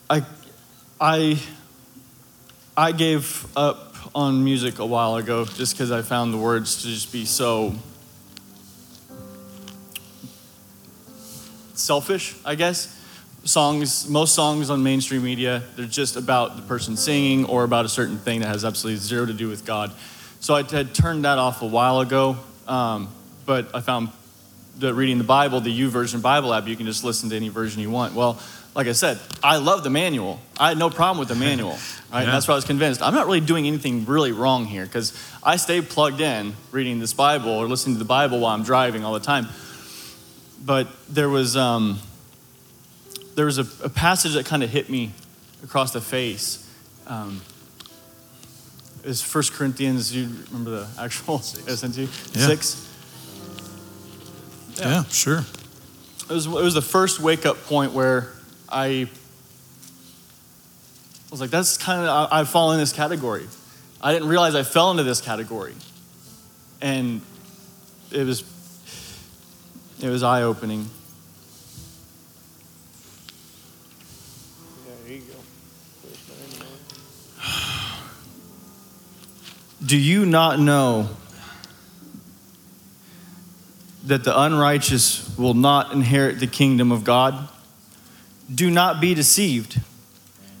[0.08, 0.24] I,
[1.00, 1.38] I,
[2.76, 6.88] I gave up on music a while ago just because I found the words to
[6.88, 7.74] just be so
[11.74, 12.97] selfish, I guess.
[13.44, 17.88] Songs, most songs on mainstream media, they're just about the person singing or about a
[17.88, 19.92] certain thing that has absolutely zero to do with God.
[20.40, 22.36] So I had turned that off a while ago,
[22.66, 23.08] um,
[23.46, 24.10] but I found
[24.78, 27.82] that reading the Bible, the YouVersion Bible app, you can just listen to any version
[27.82, 28.14] you want.
[28.14, 28.40] Well,
[28.74, 30.38] like I said, I love the manual.
[30.58, 31.78] I had no problem with the manual.
[32.10, 32.24] Right?
[32.24, 32.30] Yeah.
[32.30, 33.02] That's why I was convinced.
[33.02, 35.12] I'm not really doing anything really wrong here because
[35.42, 39.04] I stay plugged in reading this Bible or listening to the Bible while I'm driving
[39.04, 39.46] all the time.
[40.64, 41.98] But there was um,
[43.38, 45.12] there was a, a passage that kind of hit me
[45.62, 46.68] across the face.
[47.06, 47.40] Um,
[49.04, 50.12] is First Corinthians?
[50.12, 51.98] You remember the actual SNT
[52.34, 52.46] Yeah.
[52.48, 52.84] six?
[54.74, 55.44] Yeah, sure.
[56.28, 58.32] It was, it was the first wake up point where
[58.68, 59.08] I
[61.30, 63.46] was like, that's kind of, I, I fall in this category.
[64.02, 65.74] I didn't realize I fell into this category.
[66.80, 67.20] And
[68.10, 68.42] it was,
[70.02, 70.90] it was eye opening.
[75.06, 75.34] There you go.
[76.04, 76.68] Verse 91.
[79.84, 81.08] Do you not know
[84.04, 87.48] that the unrighteous will not inherit the kingdom of God?
[88.52, 89.80] Do not be deceived.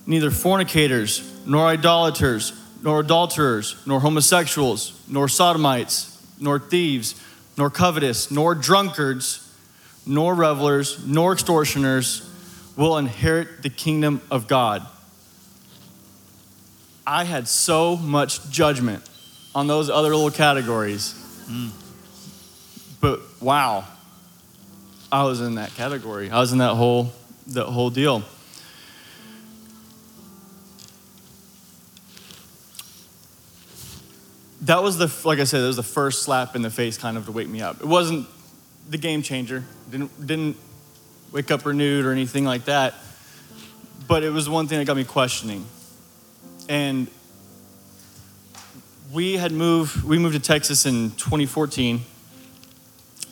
[0.06, 2.52] Neither fornicators, nor idolaters,
[2.82, 7.20] nor adulterers, nor homosexuals, nor sodomites, nor thieves,
[7.56, 9.52] nor covetous, nor drunkards,
[10.06, 12.30] nor revelers, nor extortioners
[12.76, 14.86] will inherit the kingdom of God.
[17.08, 19.02] I had so much judgment
[19.54, 21.14] on those other little categories.
[23.00, 23.84] But wow,
[25.10, 26.30] I was in that category.
[26.30, 27.12] I was in that whole
[27.46, 28.22] that whole deal.
[34.60, 37.16] That was the like I said, that was the first slap in the face kind
[37.16, 37.80] of to wake me up.
[37.80, 38.28] It wasn't
[38.90, 39.64] the game changer.
[39.90, 40.58] Didn't didn't
[41.32, 42.92] wake up renewed or anything like that.
[44.06, 45.64] But it was one thing that got me questioning.
[46.68, 47.08] And
[49.12, 52.00] we had moved we moved to texas in 2014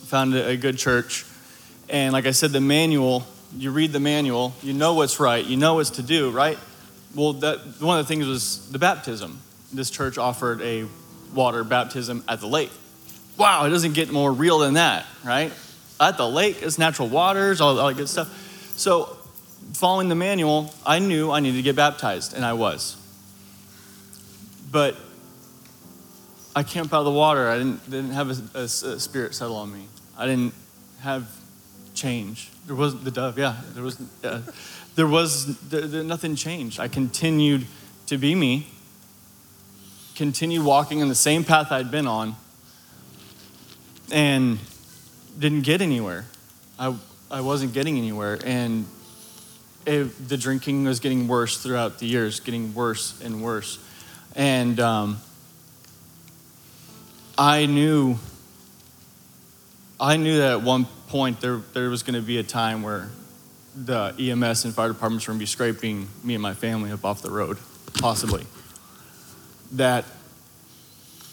[0.07, 1.27] found a good church.
[1.89, 3.27] And like i said the manual
[3.57, 6.59] you read the manual you know what's right you know what's to do right?
[7.15, 9.41] Well that one of the things was the baptism.
[9.73, 10.87] This church offered a
[11.35, 12.71] water baptism at the lake.
[13.37, 15.53] Wow it doesn't get more real than that right?
[16.01, 18.29] At the lake it's natural waters all, all that good stuff.
[18.79, 19.17] So
[19.75, 22.97] following the manual i knew i needed to get baptized and i was
[24.71, 24.97] but
[26.55, 27.49] I camped out of the water.
[27.49, 29.87] I didn't, didn't have a, a- a spirit settle on me.
[30.17, 30.55] I didn't
[31.01, 31.29] have
[31.95, 32.51] change.
[32.67, 33.57] There wasn't the dove, yeah.
[33.75, 34.41] There was, uh,
[34.95, 36.81] there was there, there- nothing changed.
[36.81, 37.67] I continued
[38.07, 38.67] to be me,
[40.15, 42.37] continued walking in the same path I'd been on,
[44.11, 44.59] and
[45.39, 46.25] didn't get anywhere.
[46.79, 46.95] I,
[47.31, 48.39] I wasn't getting anywhere.
[48.45, 48.87] And
[49.85, 53.79] it, the drinking was getting worse throughout the years, getting worse and worse.
[54.37, 55.19] And um,
[57.39, 58.17] I knew,
[59.99, 63.09] I knew that at one point there, there was going to be a time where
[63.75, 67.05] the EMS and fire departments were going to be scraping me and my family up
[67.05, 67.57] off the road,
[67.95, 68.45] possibly.
[69.73, 70.05] That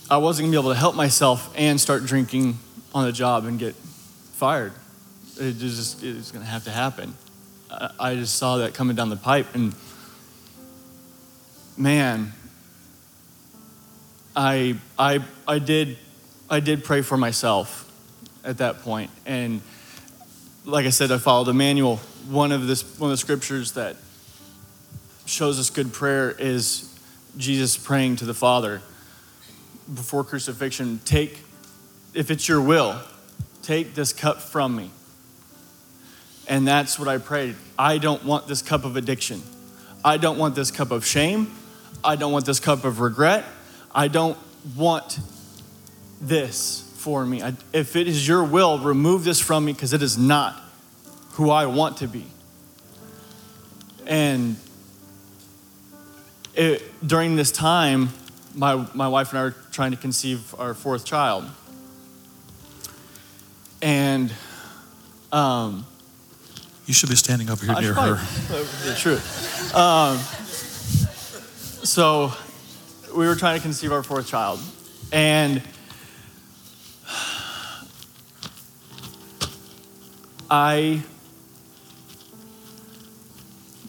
[0.10, 2.58] I wasn't going to be able to help myself and start drinking
[2.96, 3.76] on the job and get
[4.34, 4.72] fired.
[5.38, 7.16] It just it was going to have to happen.
[8.00, 9.74] I just saw that coming down the pipe, and
[11.76, 12.32] man,
[14.36, 15.98] I, I, I, did,
[16.50, 17.90] I did pray for myself
[18.44, 19.12] at that point.
[19.26, 19.62] And
[20.66, 21.98] like I said, I followed the manual.
[22.30, 23.96] One of, this, one of the scriptures that
[25.26, 26.90] shows us good prayer is
[27.38, 28.82] Jesus praying to the Father
[29.94, 31.40] before crucifixion Take,
[32.14, 33.00] if it's your will,
[33.62, 34.92] take this cup from me.
[36.48, 37.56] And that's what I prayed.
[37.78, 39.42] I don't want this cup of addiction.
[40.04, 41.54] I don't want this cup of shame.
[42.04, 43.46] I don't want this cup of regret.
[43.94, 44.38] I don't
[44.76, 45.20] want
[46.22, 47.44] this for me.
[47.44, 50.60] I, if it is your will, remove this from me because it is not
[51.34, 52.26] who I want to be.
[54.06, 54.56] And
[56.56, 58.10] it, during this time,
[58.56, 61.46] my, my wife and I were trying to conceive our fourth child.
[63.82, 64.32] And
[65.32, 65.86] um,
[66.86, 68.16] You should be standing over here I near her.
[68.86, 69.76] The truth.
[69.76, 70.18] Um,
[71.86, 72.32] so
[73.16, 74.60] we were trying to conceive our fourth child,
[75.12, 75.62] and
[80.50, 81.04] I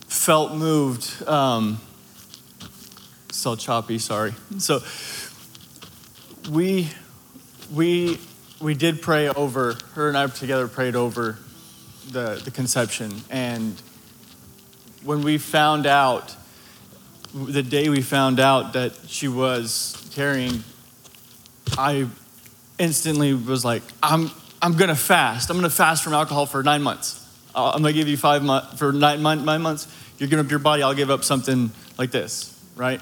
[0.09, 1.27] felt moved.
[1.29, 1.81] Um,
[3.31, 4.35] so choppy, sorry.
[4.59, 4.83] So
[6.51, 6.91] we
[7.73, 8.19] we
[8.61, 11.39] we did pray over her and I together prayed over
[12.11, 13.81] the the conception and
[15.05, 16.35] when we found out,
[17.35, 20.63] the day we found out that she was carrying,
[21.77, 22.07] I
[22.79, 24.31] instantly was like, I'm,
[24.63, 25.51] I'm gonna fast.
[25.51, 27.21] I'm gonna fast from alcohol for nine months.
[27.55, 30.61] Uh, I'm gonna give you five months, for nine, nine months, you're giving up your
[30.61, 33.01] body, I'll give up something like this, right?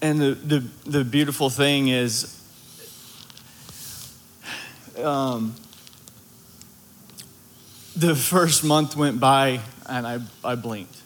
[0.00, 2.32] And the, the, the beautiful thing is,
[5.02, 5.56] um,
[7.96, 10.96] the first month went by and I, I blinked.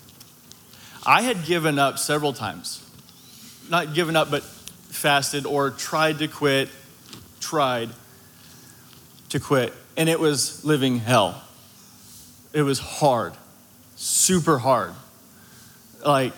[1.07, 2.87] I had given up several times.
[3.71, 6.69] Not given up, but fasted or tried to quit,
[7.41, 7.91] tried
[9.31, 9.73] to quit.
[9.97, 11.43] And it was living hell.
[12.53, 13.33] It was hard,
[13.97, 14.93] super hard.
[16.05, 16.33] Like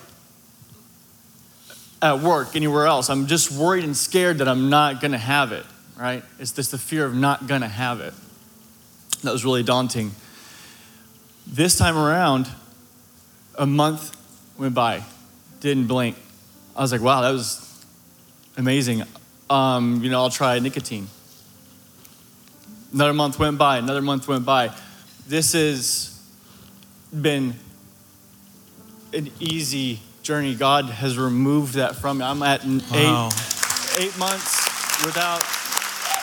[2.01, 5.65] at work, anywhere else, I'm just worried and scared that I'm not gonna have it,
[5.97, 6.23] right?
[6.37, 8.13] It's just the fear of not gonna have it.
[9.23, 10.11] That was really daunting.
[11.45, 12.47] This time around,
[13.57, 14.15] a month
[14.57, 15.03] went by,
[15.59, 16.17] didn't blink.
[16.75, 17.83] I was like, wow, that was
[18.57, 19.03] amazing.
[19.49, 21.07] Um, you know, I'll try nicotine.
[22.93, 24.71] Another month went by, another month went by.
[25.27, 26.19] This has
[27.13, 27.53] been
[29.13, 30.55] an easy journey.
[30.55, 32.25] God has removed that from me.
[32.25, 33.29] I'm at Wow.
[33.33, 35.43] eight, eight months without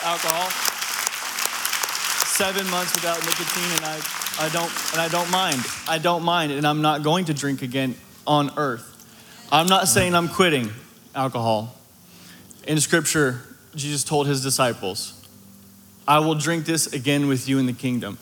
[0.03, 0.49] alcohol,
[2.25, 4.01] seven months without nicotine, and I,
[4.39, 5.61] I don't and I don't mind.
[5.87, 8.87] I don't mind, and I'm not going to drink again on earth.
[9.51, 10.69] I'm not saying I'm quitting
[11.13, 11.75] alcohol.
[12.67, 13.41] In scripture,
[13.75, 15.13] Jesus told his disciples,
[16.07, 18.17] I will drink this again with you in the kingdom.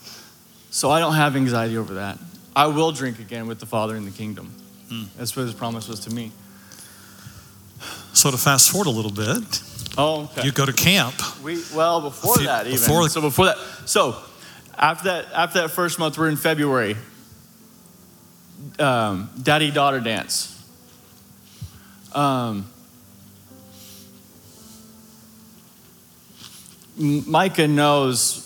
[0.72, 2.18] So I don't have anxiety over that.
[2.56, 4.54] I will drink again with the Father in the kingdom.
[4.90, 5.04] Hmm.
[5.18, 6.32] That's what his promise was to me.
[8.14, 9.62] So to fast forward a little bit,
[9.98, 10.44] Oh, okay.
[10.46, 11.16] you go to camp.
[11.44, 12.80] We well before few- that even.
[12.80, 13.58] before the- so before that.
[13.86, 14.16] So
[14.80, 16.96] after that after that first month, we're in February.
[18.78, 20.56] Um, Daddy daughter dance.
[22.14, 22.70] Um,
[26.98, 28.46] Micah knows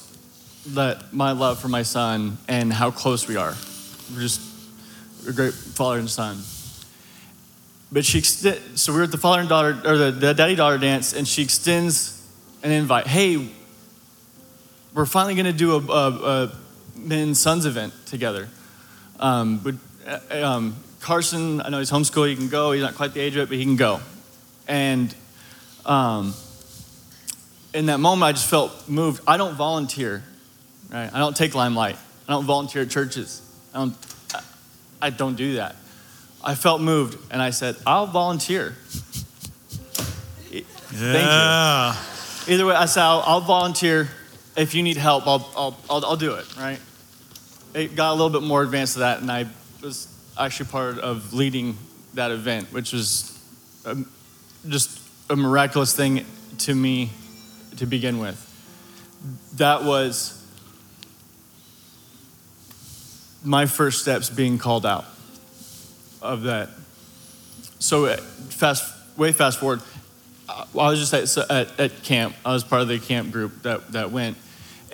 [0.67, 3.55] that my love for my son and how close we are.
[4.13, 4.41] We're just
[5.27, 6.41] a great father and son.
[7.91, 10.77] But she so we were at the father and daughter or the, the daddy daughter
[10.77, 12.27] dance, and she extends
[12.63, 13.07] an invite.
[13.07, 13.49] Hey,
[14.93, 16.51] we're finally going to do a, a, a
[16.95, 18.49] men's sons event together.
[19.19, 19.75] Um, but
[20.07, 22.29] uh, um, Carson, I know he's homeschooled.
[22.29, 22.71] He can go.
[22.71, 23.99] He's not quite the age of it, but he can go.
[24.67, 25.13] And
[25.85, 26.33] um,
[27.73, 29.21] in that moment, I just felt moved.
[29.27, 30.23] I don't volunteer,
[30.89, 31.13] right?
[31.13, 31.97] I don't take limelight.
[32.27, 33.41] I don't volunteer at churches.
[33.73, 33.95] I don't.
[34.33, 34.41] I,
[35.01, 35.75] I don't do that.
[36.43, 38.75] I felt moved, and I said, "I'll volunteer."
[40.93, 41.19] Thank you.
[41.19, 41.95] Yeah.
[42.47, 44.09] Either way, I said, I'll, I'll volunteer.
[44.55, 46.79] If you need help, I'll, I'll, I'll, I'll do it, right?
[47.73, 49.47] It got a little bit more advanced to that, and I
[49.81, 51.77] was actually part of leading
[52.13, 53.39] that event, which was
[53.85, 54.09] um,
[54.67, 54.99] just
[55.29, 56.25] a miraculous thing
[56.59, 57.09] to me
[57.77, 58.39] to begin with.
[59.55, 60.39] That was
[63.43, 65.05] my first steps being called out
[66.21, 66.69] of that.
[67.79, 69.81] So, uh, fast, way fast forward,
[70.47, 72.35] I was just at, at, at camp.
[72.45, 74.37] I was part of the camp group that, that went,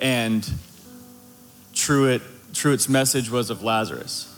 [0.00, 0.50] and
[1.74, 2.22] Truett,
[2.52, 4.34] Truett's message was of Lazarus,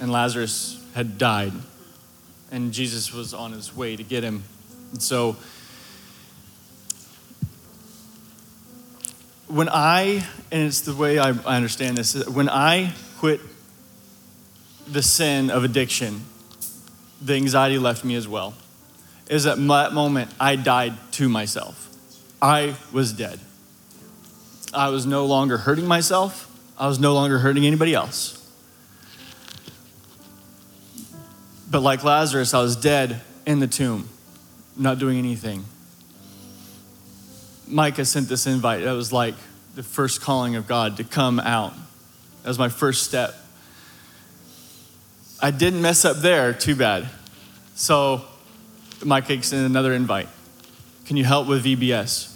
[0.00, 1.52] and Lazarus had died,
[2.50, 4.42] and Jesus was on his way to get him.
[4.92, 5.36] And so,
[9.46, 13.40] when I, and it's the way I, I understand this, when I quit
[14.86, 16.22] the sin of addiction,
[17.22, 18.54] the anxiety left me as well
[19.28, 21.88] is at that moment I died to myself.
[22.42, 23.38] I was dead.
[24.72, 26.46] I was no longer hurting myself.
[26.78, 28.36] I was no longer hurting anybody else.
[31.70, 34.08] But like Lazarus, I was dead in the tomb,
[34.76, 35.64] not doing anything.
[37.66, 38.82] Micah sent this invite.
[38.82, 39.34] That was like
[39.74, 41.72] the first calling of God to come out.
[42.42, 43.34] That was my first step.
[45.40, 47.08] I didn't mess up there too bad.
[47.74, 48.24] So
[49.04, 50.28] Micah sent another invite.
[51.06, 52.29] Can you help with VBS?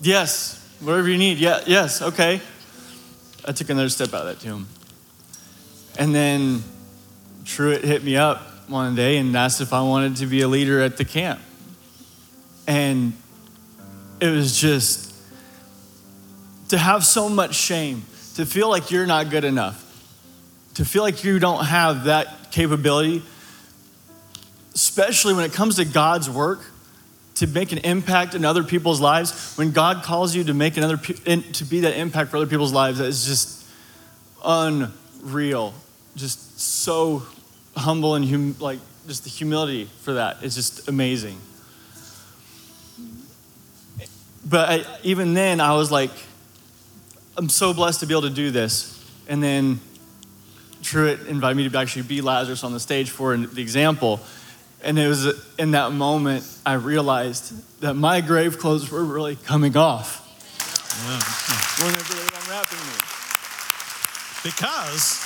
[0.00, 1.38] Yes, whatever you need.
[1.38, 2.40] Yeah, yes, okay.
[3.44, 4.66] I took another step out of that tomb.
[5.98, 6.62] And then
[7.44, 10.80] Truett hit me up one day and asked if I wanted to be a leader
[10.80, 11.40] at the camp.
[12.66, 13.12] And
[14.20, 15.14] it was just
[16.68, 18.02] to have so much shame,
[18.36, 19.80] to feel like you're not good enough,
[20.74, 23.22] to feel like you don't have that capability
[24.74, 26.60] especially when it comes to God's work,
[27.34, 30.96] to make an impact in other people's lives, when God calls you to make another
[30.96, 33.66] to be that impact for other people's lives, that is just
[34.44, 35.74] unreal.
[36.16, 37.24] Just so
[37.76, 41.38] humble and hum- like just the humility for that is just amazing.
[44.46, 46.10] But I, even then, I was like,
[47.36, 48.90] I'm so blessed to be able to do this.
[49.26, 49.80] And then
[50.82, 54.20] Truett invited me to actually be Lazarus on the stage for the example.
[54.84, 55.26] And it was
[55.58, 60.20] in that moment I realized that my grave clothes were really coming off
[61.82, 62.94] whenever they were unwrapping me.
[64.44, 65.18] Because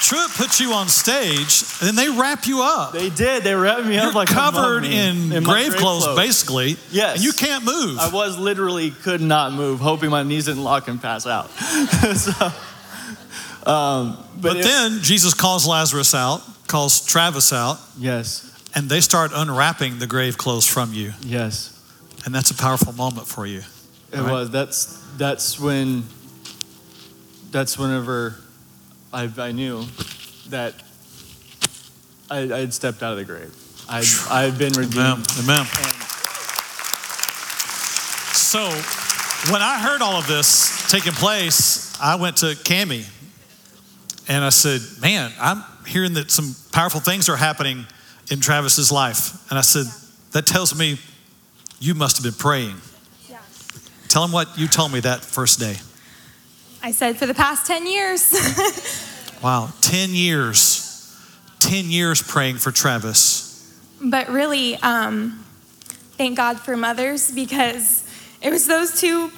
[0.00, 2.92] Truett put you on stage, and then they wrap you up.
[2.92, 3.44] They did.
[3.44, 6.76] They wrapped me You're up like covered mummy in, my grave, clothes, basically.
[6.90, 7.16] Yes.
[7.16, 7.98] And you can't move.
[7.98, 11.50] I was literally could not move, hoping my knees didn't lock and pass out.
[12.16, 12.32] so,
[13.70, 19.00] um, but but it- then Jesus calls Lazarus out, calls Travis out, yes, and they
[19.00, 21.12] start unwrapping the grave clothes from you.
[21.20, 21.72] yes,
[22.24, 23.62] And that's a powerful moment for you.
[24.12, 24.30] it Right.
[24.32, 24.50] was.
[24.50, 26.04] That's that's when.
[27.52, 28.36] That's whenever
[29.12, 29.84] I, I knew
[30.50, 30.72] that
[32.30, 33.52] I, I had stepped out of the grave.
[33.88, 34.96] I I had been redeemed.
[34.96, 35.26] Amen.
[35.42, 35.66] Amen.
[35.66, 35.94] And
[38.36, 38.60] So
[39.52, 43.04] when I heard all of this taking place, I went to Cami
[44.30, 47.84] and I said, Man, I'm hearing that some powerful things are happening
[48.30, 49.50] in Travis's life.
[49.50, 49.86] And I said,
[50.32, 50.98] That tells me
[51.80, 52.76] you must have been praying.
[53.28, 53.38] Yeah.
[54.08, 55.76] Tell him what you told me that first day.
[56.82, 58.32] I said for the past 10 years.
[59.42, 61.16] Wow, 10 years.
[61.60, 63.74] 10 years praying for Travis.
[64.02, 65.42] but really, um,
[66.18, 68.04] thank God for mothers because
[68.42, 69.32] it was those two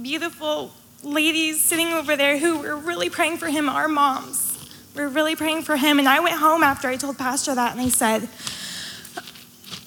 [0.00, 0.72] beautiful
[1.02, 4.52] ladies sitting over there who were really praying for him, our moms.
[4.94, 5.98] We were really praying for him.
[5.98, 8.28] And I went home after I told Pastor that and I said,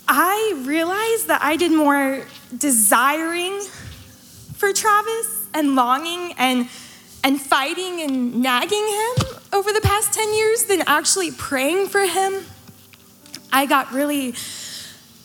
[0.07, 2.25] I realized that I did more
[2.55, 3.59] desiring
[4.55, 6.67] for Travis and longing and
[7.23, 12.45] and fighting and nagging him over the past 10 years than actually praying for him.
[13.51, 14.35] I got really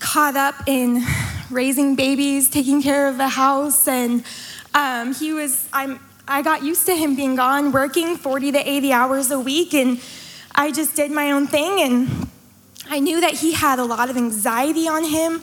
[0.00, 1.04] caught up in
[1.50, 4.24] raising babies, taking care of the house, and
[4.74, 8.92] um, he was, I'm, I got used to him being gone, working 40 to 80
[8.92, 10.00] hours a week, and
[10.54, 12.28] I just did my own thing, and
[12.88, 15.42] I knew that he had a lot of anxiety on him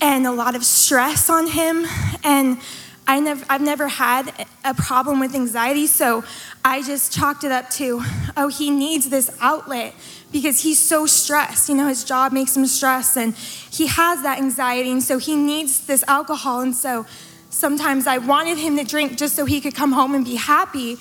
[0.00, 1.86] and a lot of stress on him,
[2.24, 2.58] and
[3.06, 4.32] I never, I've never had
[4.64, 6.22] a problem with anxiety, so
[6.64, 8.00] I just chalked it up to,
[8.36, 9.94] oh, he needs this outlet
[10.30, 11.68] because he's so stressed.
[11.68, 15.34] You know, his job makes him stressed, and he has that anxiety, and so he
[15.34, 16.60] needs this alcohol.
[16.60, 17.06] And so
[17.52, 20.96] sometimes I wanted him to drink just so he could come home and be happy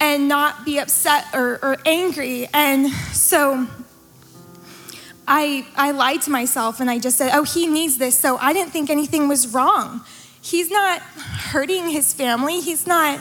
[0.00, 2.48] and not be upset or, or angry.
[2.52, 3.66] And so
[5.28, 8.18] I, I lied to myself and I just said, oh, he needs this.
[8.18, 10.00] So I didn't think anything was wrong.
[10.40, 12.60] He's not hurting his family.
[12.60, 13.20] He's not,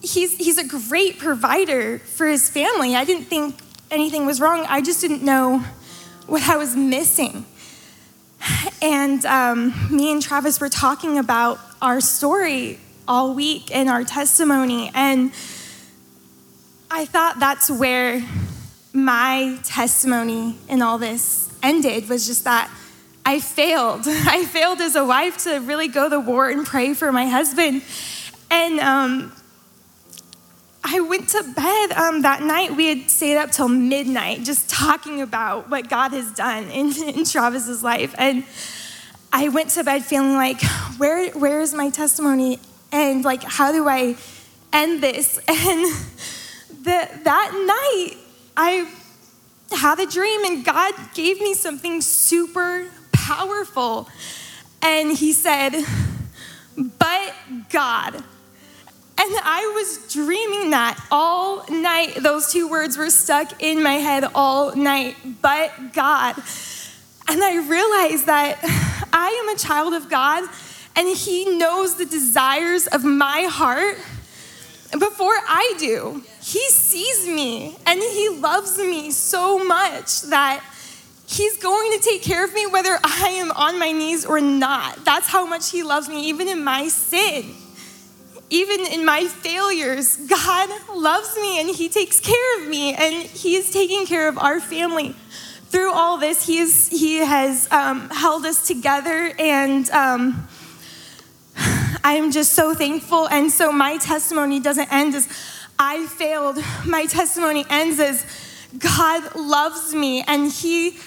[0.00, 2.94] he's, he's a great provider for his family.
[2.94, 3.56] I didn't think
[3.90, 4.64] anything was wrong.
[4.68, 5.64] I just didn't know
[6.26, 7.44] what I was missing.
[8.82, 14.90] And um, me and Travis were talking about our story all week and our testimony.
[14.94, 15.32] And
[16.90, 18.22] I thought that's where
[18.92, 22.70] my testimony in all this ended was just that
[23.26, 24.02] I failed.
[24.06, 27.82] I failed as a wife to really go to war and pray for my husband.
[28.50, 29.32] And um,
[30.86, 32.76] I went to bed um, that night.
[32.76, 37.24] We had stayed up till midnight just talking about what God has done in, in
[37.24, 38.14] Travis's life.
[38.18, 38.44] And
[39.32, 40.60] I went to bed feeling like,
[40.98, 42.60] where, where is my testimony?
[42.92, 44.16] And like, how do I
[44.72, 45.40] end this?
[45.48, 45.86] And
[46.84, 48.18] the, that night,
[48.54, 48.86] I
[49.72, 54.06] had a dream, and God gave me something super powerful.
[54.82, 55.82] And He said,
[56.76, 57.34] But
[57.70, 58.22] God.
[59.16, 62.16] And I was dreaming that all night.
[62.20, 65.16] Those two words were stuck in my head all night.
[65.40, 66.34] But God.
[67.28, 68.58] And I realized that
[69.12, 70.48] I am a child of God
[70.96, 73.98] and He knows the desires of my heart
[74.92, 76.22] before I do.
[76.42, 80.62] He sees me and He loves me so much that
[81.26, 85.04] He's going to take care of me whether I am on my knees or not.
[85.04, 87.54] That's how much He loves me, even in my sin
[88.50, 93.56] even in my failures, God loves me and He takes care of me, and He
[93.56, 95.14] is taking care of our family.
[95.68, 100.48] Through all this, He, is, he has um, held us together, and um,
[102.04, 103.28] I am just so thankful.
[103.28, 105.28] And so, my testimony doesn't end as
[105.78, 108.24] I failed, my testimony ends as
[108.78, 110.98] God loves me, and He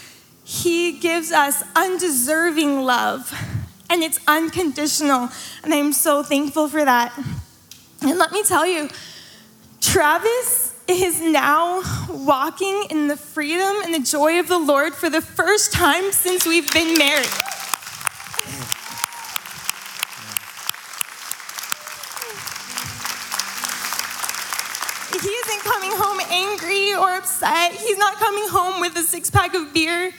[0.44, 3.34] He gives us undeserving love,
[3.90, 5.30] and it's unconditional.
[5.64, 7.18] And I'm so thankful for that.
[8.02, 8.90] And let me tell you,
[9.82, 15.22] Travis is now walking in the freedom and the joy of the Lord for the
[15.22, 17.28] first time since we've been married.
[25.22, 27.74] He isn't coming home angry or upset.
[27.74, 30.12] He's not coming home with a six pack of beer.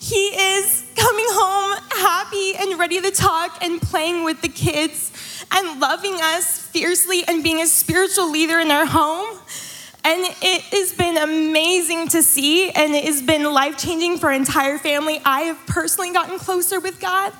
[0.00, 5.12] He is coming home happy and ready to talk and playing with the kids
[5.50, 9.38] and loving us fiercely and being a spiritual leader in our home.
[10.04, 14.32] And it has been amazing to see, and it has been life changing for our
[14.32, 15.20] entire family.
[15.24, 17.32] I have personally gotten closer with God.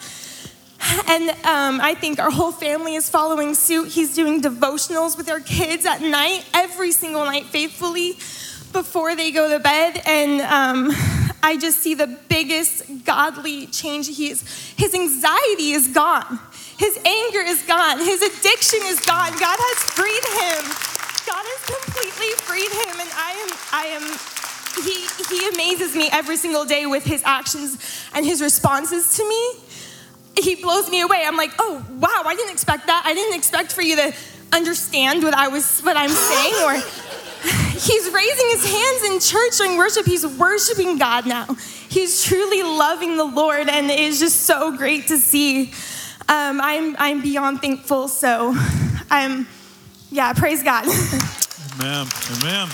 [1.09, 3.89] And um, I think our whole family is following suit.
[3.89, 8.19] He's doing devotionals with our kids at night, every single night, faithfully,
[8.73, 10.03] before they go to bed.
[10.07, 10.91] And um,
[11.43, 14.07] I just see the biggest godly change.
[14.09, 14.43] He is,
[14.77, 16.39] his anxiety is gone,
[16.77, 19.33] his anger is gone, his addiction is gone.
[19.33, 20.65] God has freed him.
[21.27, 24.19] God has completely freed him, and I am, I am.
[24.85, 27.79] He, he amazes me every single day with his actions
[28.15, 29.69] and his responses to me
[30.43, 31.25] he blows me away.
[31.27, 33.03] I'm like, oh wow, I didn't expect that.
[33.05, 34.15] I didn't expect for you to
[34.53, 36.55] understand what I was what I'm saying.
[36.65, 36.83] Or
[37.79, 40.07] he's raising his hands in church during worship.
[40.07, 41.47] He's worshiping God now.
[41.89, 45.73] He's truly loving the Lord, and it is just so great to see.
[46.29, 48.09] Um, I'm I'm beyond thankful.
[48.09, 48.55] So
[49.11, 49.47] I'm
[50.11, 50.85] yeah, praise God.
[50.85, 52.07] Amen.
[52.41, 52.69] Amen.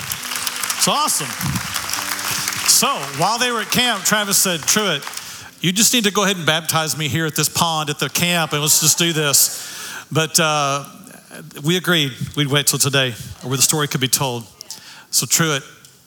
[0.76, 1.28] It's awesome.
[2.68, 2.88] So
[3.20, 5.02] while they were at camp, Travis said, Truett,
[5.60, 8.08] you just need to go ahead and baptize me here at this pond at the
[8.08, 10.06] camp and let's just do this.
[10.12, 10.84] But uh,
[11.64, 13.12] we agreed we'd wait till today
[13.42, 14.44] where the story could be told.
[15.14, 15.62] So Truett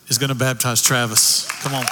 [0.08, 1.48] is going to baptize Travis.
[1.62, 1.86] Come on.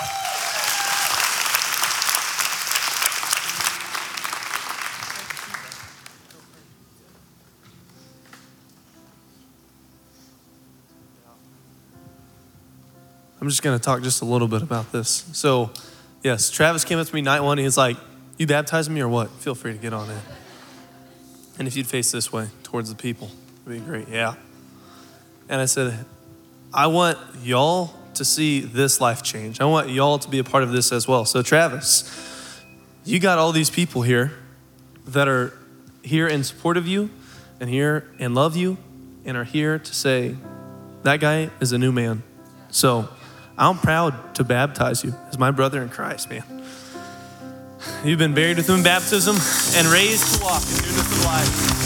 [13.40, 15.24] I'm just going to talk just a little bit about this.
[15.32, 15.70] So,
[16.22, 17.56] yes, Travis came up to me night one.
[17.56, 17.96] He's like,
[18.36, 19.30] You baptizing me or what?
[19.30, 20.20] Feel free to get on in.
[21.58, 23.30] And if you'd face this way towards the people,
[23.64, 24.06] it'd be great.
[24.10, 24.34] Yeah.
[25.48, 26.04] And I said,
[26.72, 29.60] I want y'all to see this life change.
[29.60, 31.24] I want y'all to be a part of this as well.
[31.24, 32.62] So, Travis,
[33.04, 34.32] you got all these people here
[35.06, 35.52] that are
[36.02, 37.10] here in support of you
[37.60, 38.78] and here and love you
[39.24, 40.36] and are here to say,
[41.02, 42.22] that guy is a new man.
[42.70, 43.08] So,
[43.58, 46.44] I'm proud to baptize you as my brother in Christ, man.
[48.04, 49.36] You've been buried with him in baptism
[49.78, 51.85] and raised to walk in newness of life.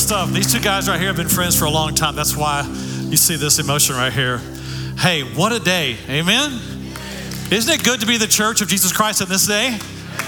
[0.00, 0.30] Stuff.
[0.30, 2.16] These two guys right here have been friends for a long time.
[2.16, 2.62] That's why
[3.08, 4.38] you see this emotion right here.
[4.98, 5.96] Hey, what a day.
[6.08, 6.52] Amen.
[7.52, 9.78] Isn't it good to be the church of Jesus Christ in this day?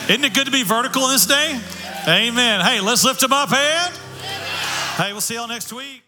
[0.08, 1.58] Isn't it good to be vertical in this day?
[2.06, 2.60] Amen.
[2.60, 3.94] Hey, let's lift them up and
[4.96, 6.01] hey, we'll see y'all next week.